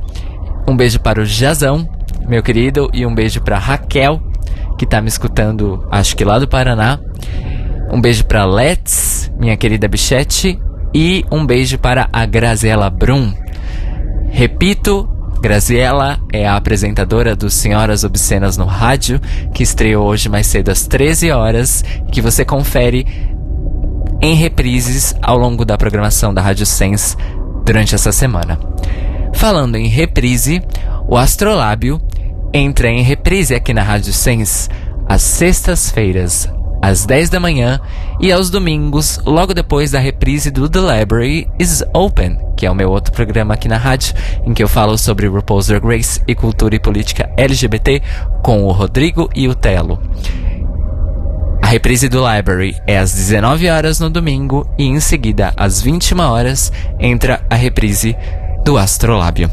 Um 0.67 0.75
beijo 0.75 0.99
para 0.99 1.21
o 1.21 1.25
Jazão, 1.25 1.87
meu 2.27 2.43
querido, 2.43 2.89
e 2.93 3.05
um 3.05 3.13
beijo 3.13 3.41
para 3.41 3.57
Raquel, 3.57 4.21
que 4.77 4.85
tá 4.85 5.01
me 5.01 5.07
escutando, 5.07 5.85
acho 5.91 6.15
que 6.15 6.23
lá 6.23 6.39
do 6.39 6.47
Paraná. 6.47 6.99
Um 7.91 8.01
beijo 8.01 8.25
para 8.25 8.45
Let's, 8.45 9.31
minha 9.37 9.55
querida 9.57 9.87
bichete, 9.87 10.59
e 10.93 11.25
um 11.31 11.45
beijo 11.45 11.77
para 11.77 12.07
a 12.11 12.25
Graziela 12.25 12.89
Brum. 12.89 13.33
Repito, 14.29 15.09
Graziela 15.41 16.19
é 16.31 16.47
a 16.47 16.55
apresentadora 16.55 17.35
do 17.35 17.49
Senhoras 17.49 18.03
Obscenas 18.03 18.55
no 18.55 18.65
Rádio, 18.65 19.19
que 19.53 19.61
estreou 19.61 20.07
hoje 20.07 20.29
mais 20.29 20.47
cedo 20.47 20.69
às 20.69 20.87
13 20.87 21.31
horas, 21.31 21.83
que 22.11 22.21
você 22.21 22.45
confere 22.45 23.05
em 24.21 24.35
reprises 24.35 25.13
ao 25.21 25.37
longo 25.37 25.65
da 25.65 25.77
programação 25.77 26.33
da 26.33 26.41
Rádio 26.41 26.65
Sense 26.65 27.17
durante 27.65 27.93
essa 27.93 28.11
semana. 28.11 28.57
Falando 29.33 29.75
em 29.75 29.87
reprise, 29.87 30.61
o 31.07 31.17
Astrolábio 31.17 32.01
entra 32.53 32.87
em 32.87 33.01
reprise 33.01 33.53
aqui 33.53 33.73
na 33.73 33.83
Rádio 33.83 34.13
Sense 34.13 34.69
às 35.07 35.21
sextas-feiras, 35.21 36.49
às 36.83 37.05
10 37.05 37.29
da 37.29 37.39
manhã, 37.39 37.79
e 38.19 38.29
aos 38.29 38.49
domingos, 38.49 39.17
logo 39.25 39.53
depois 39.53 39.91
da 39.91 39.99
reprise 39.99 40.51
do 40.51 40.67
The 40.67 40.79
Library 40.81 41.47
is 41.57 41.81
Open, 41.93 42.37
que 42.57 42.65
é 42.65 42.69
o 42.69 42.75
meu 42.75 42.91
outro 42.91 43.13
programa 43.13 43.53
aqui 43.53 43.69
na 43.69 43.77
rádio, 43.77 44.13
em 44.45 44.53
que 44.53 44.61
eu 44.61 44.67
falo 44.67 44.97
sobre 44.97 45.25
RuPaul's 45.25 45.67
Drag 45.67 45.85
Race 45.85 46.21
e 46.27 46.35
cultura 46.35 46.75
e 46.75 46.79
política 46.81 47.31
LGBT 47.37 48.01
com 48.43 48.65
o 48.65 48.71
Rodrigo 48.73 49.29
e 49.33 49.47
o 49.47 49.55
Telo. 49.55 49.97
A 51.63 51.67
reprise 51.67 52.09
do 52.09 52.19
Library 52.29 52.75
é 52.85 52.97
às 52.97 53.13
19 53.13 53.69
horas 53.69 54.01
no 54.01 54.09
domingo 54.09 54.67
e 54.77 54.83
em 54.83 54.99
seguida, 54.99 55.53
às 55.55 55.81
21 55.81 56.19
horas, 56.19 56.69
entra 56.99 57.45
a 57.49 57.55
reprise 57.55 58.13
do 58.65 58.77
Astrolábio. 58.77 59.49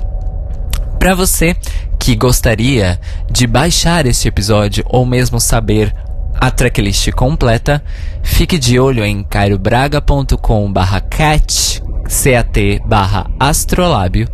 Para 0.98 1.14
você 1.14 1.54
que 1.96 2.16
gostaria 2.16 2.98
de 3.30 3.46
baixar 3.46 4.04
este 4.04 4.26
episódio 4.26 4.84
ou 4.88 5.06
mesmo 5.06 5.38
saber 5.38 5.94
a 6.40 6.50
tracklist 6.50 7.10
completa, 7.12 7.82
fique 8.22 8.58
de 8.58 8.80
olho 8.80 9.04
em 9.04 9.22
cairobraga.com 9.22 10.72
barra 10.72 11.00
cat, 11.00 11.82
cat 12.08 12.82
barra 12.86 13.30
astrolábio, 13.38 14.26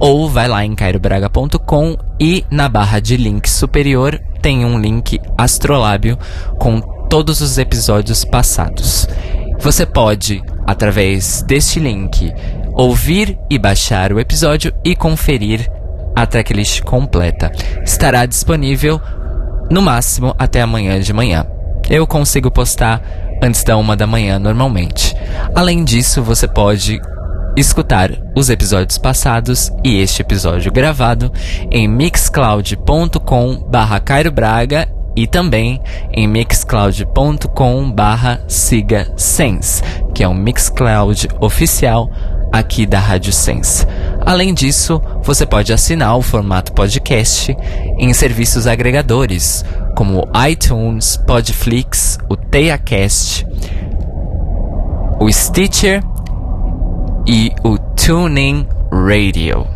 ou 0.00 0.28
vai 0.28 0.48
lá 0.48 0.64
em 0.64 0.74
cairobraga.com 0.74 1.96
e 2.18 2.44
na 2.50 2.68
barra 2.68 2.98
de 2.98 3.16
link 3.16 3.48
superior 3.48 4.18
tem 4.40 4.64
um 4.64 4.78
link 4.78 5.20
astrolábio 5.36 6.18
com 6.58 6.80
todos 7.08 7.40
os 7.40 7.58
episódios 7.58 8.24
passados. 8.24 9.06
Você 9.60 9.86
pode, 9.86 10.42
através 10.66 11.42
deste 11.42 11.78
link, 11.78 12.32
ouvir 12.72 13.38
e 13.50 13.58
baixar 13.58 14.12
o 14.12 14.18
episódio 14.18 14.72
e 14.84 14.96
conferir 14.96 15.70
a 16.16 16.26
tracklist 16.26 16.82
completa. 16.82 17.52
Estará 17.84 18.26
disponível 18.26 19.00
no 19.70 19.82
máximo 19.82 20.34
até 20.38 20.60
amanhã 20.60 21.00
de 21.00 21.12
manhã. 21.12 21.46
Eu 21.88 22.06
consigo 22.06 22.50
postar 22.50 23.02
antes 23.42 23.62
da 23.62 23.76
uma 23.76 23.96
da 23.96 24.06
manhã 24.06 24.38
normalmente. 24.38 25.14
Além 25.54 25.84
disso, 25.84 26.22
você 26.22 26.48
pode 26.48 27.00
escutar 27.56 28.10
os 28.34 28.50
episódios 28.50 28.98
passados 28.98 29.70
e 29.84 30.00
este 30.00 30.22
episódio 30.22 30.72
gravado 30.72 31.32
em 31.70 31.86
mixcloud.com 31.86 33.68
barra 33.68 34.00
Cairo 34.00 34.32
Braga 34.32 34.88
e 35.16 35.26
também 35.26 35.80
em 36.12 36.26
mixcloud.com 36.26 37.90
barra 37.90 38.42
siga 38.48 39.12
Sense, 39.16 39.82
que 40.14 40.24
é 40.24 40.28
um 40.28 40.34
Mixcloud 40.34 41.28
oficial 41.40 42.10
aqui 42.52 42.86
da 42.86 42.98
Rádio 42.98 43.32
Sense. 43.32 43.86
Além 44.24 44.54
disso, 44.54 45.02
você 45.22 45.44
pode 45.44 45.72
assinar 45.72 46.16
o 46.16 46.22
formato 46.22 46.72
podcast 46.72 47.54
em 47.98 48.12
serviços 48.14 48.66
agregadores, 48.66 49.64
como 49.94 50.26
iTunes, 50.48 51.16
Podflix, 51.16 52.18
o 52.28 52.36
TeiaCast, 52.36 53.46
o 55.20 55.30
Stitcher 55.30 56.02
e 57.26 57.52
o 57.62 57.78
TuneIn 57.78 58.66
Radio. 58.90 59.66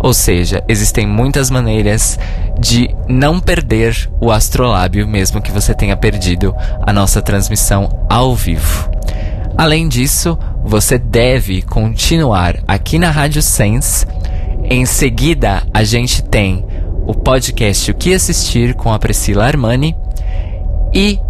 Ou 0.00 0.12
seja, 0.12 0.62
existem 0.68 1.06
muitas 1.06 1.50
maneiras 1.50 2.18
de 2.58 2.88
não 3.08 3.40
perder 3.40 4.10
o 4.20 4.30
astrolábio, 4.30 5.06
mesmo 5.06 5.40
que 5.40 5.52
você 5.52 5.74
tenha 5.74 5.96
perdido 5.96 6.54
a 6.82 6.92
nossa 6.92 7.20
transmissão 7.22 8.06
ao 8.08 8.34
vivo. 8.34 8.90
Além 9.56 9.88
disso, 9.88 10.36
você 10.64 10.98
deve 10.98 11.62
continuar 11.62 12.56
aqui 12.66 12.98
na 12.98 13.10
Rádio 13.10 13.40
Sense. 13.40 14.04
Em 14.64 14.84
seguida, 14.84 15.62
a 15.72 15.84
gente 15.84 16.24
tem 16.24 16.64
o 17.06 17.14
podcast 17.14 17.90
O 17.90 17.94
que 17.94 18.12
assistir 18.12 18.74
com 18.74 18.92
a 18.92 18.98
Priscila 18.98 19.44
Armani 19.44 19.96
e 20.92 21.20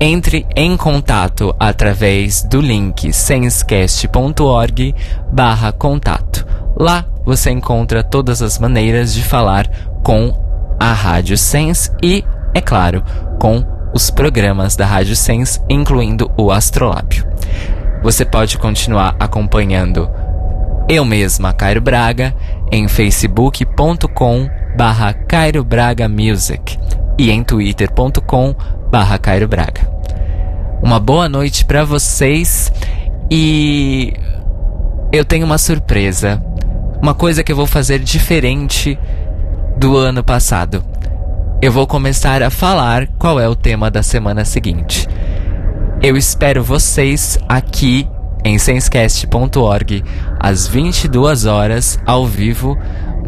entre 0.00 0.46
em 0.56 0.76
contato 0.76 1.54
através 1.60 2.42
do 2.42 2.60
link 2.60 3.12
sensecast.org 3.12 4.94
barra 5.30 5.72
contato. 5.72 6.46
Lá 6.76 7.04
você 7.24 7.50
encontra 7.50 8.02
todas 8.02 8.42
as 8.42 8.58
maneiras 8.58 9.14
de 9.14 9.22
falar 9.22 9.68
com 10.02 10.34
a 10.80 10.92
Rádio 10.92 11.36
Sense 11.38 11.90
e, 12.02 12.24
é 12.52 12.60
claro, 12.60 13.04
com 13.38 13.64
os 13.92 14.10
programas 14.10 14.76
da 14.76 14.86
Rádio 14.86 15.16
Sense, 15.16 15.60
incluindo 15.68 16.30
o 16.36 16.50
Astrolábio. 16.50 17.26
Você 18.02 18.24
pode 18.24 18.56
continuar 18.58 19.16
acompanhando 19.18 20.08
eu 20.88 21.04
mesma, 21.04 21.52
Cairo 21.52 21.80
Braga, 21.80 22.34
em 22.72 22.88
facebook.com 22.88 24.50
barra 24.76 25.12
Cairo 25.12 25.62
Braga 25.62 26.08
Music 26.08 26.78
e 27.18 27.30
em 27.30 27.44
twitter.com 27.44 28.54
barra 28.90 29.18
Cairo 29.18 29.46
Braga. 29.46 29.88
Uma 30.82 30.98
boa 30.98 31.28
noite 31.28 31.64
para 31.64 31.84
vocês 31.84 32.72
e 33.30 34.14
eu 35.12 35.24
tenho 35.24 35.46
uma 35.46 35.58
surpresa, 35.58 36.42
uma 37.00 37.14
coisa 37.14 37.44
que 37.44 37.52
eu 37.52 37.56
vou 37.56 37.66
fazer 37.66 38.00
diferente 38.00 38.98
do 39.76 39.96
ano 39.96 40.24
passado. 40.24 40.84
Eu 41.62 41.70
vou 41.70 41.86
começar 41.86 42.42
a 42.42 42.48
falar 42.48 43.06
qual 43.18 43.38
é 43.38 43.46
o 43.46 43.54
tema 43.54 43.90
da 43.90 44.02
semana 44.02 44.46
seguinte. 44.46 45.06
Eu 46.02 46.16
espero 46.16 46.64
vocês 46.64 47.38
aqui 47.46 48.08
em 48.42 48.58
sensecast.org 48.58 50.02
às 50.38 50.66
22 50.66 51.44
horas 51.44 51.98
ao 52.06 52.26
vivo 52.26 52.78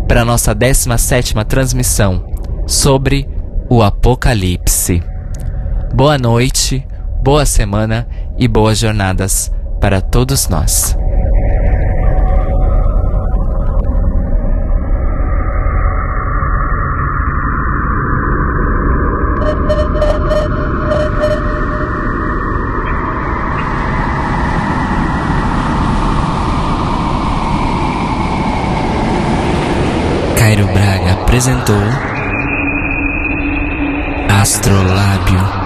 para 0.08 0.24
nossa 0.24 0.54
17ª 0.54 1.44
transmissão 1.44 2.24
sobre 2.66 3.28
o 3.68 3.82
Apocalipse. 3.82 5.02
Boa 5.94 6.16
noite, 6.16 6.86
boa 7.22 7.44
semana 7.44 8.08
e 8.38 8.48
boas 8.48 8.78
jornadas 8.78 9.52
para 9.78 10.00
todos 10.00 10.48
nós. 10.48 10.96
Cairo 30.42 30.66
Braga 30.66 31.12
apresentou 31.12 31.80
Astrolábio. 34.28 35.61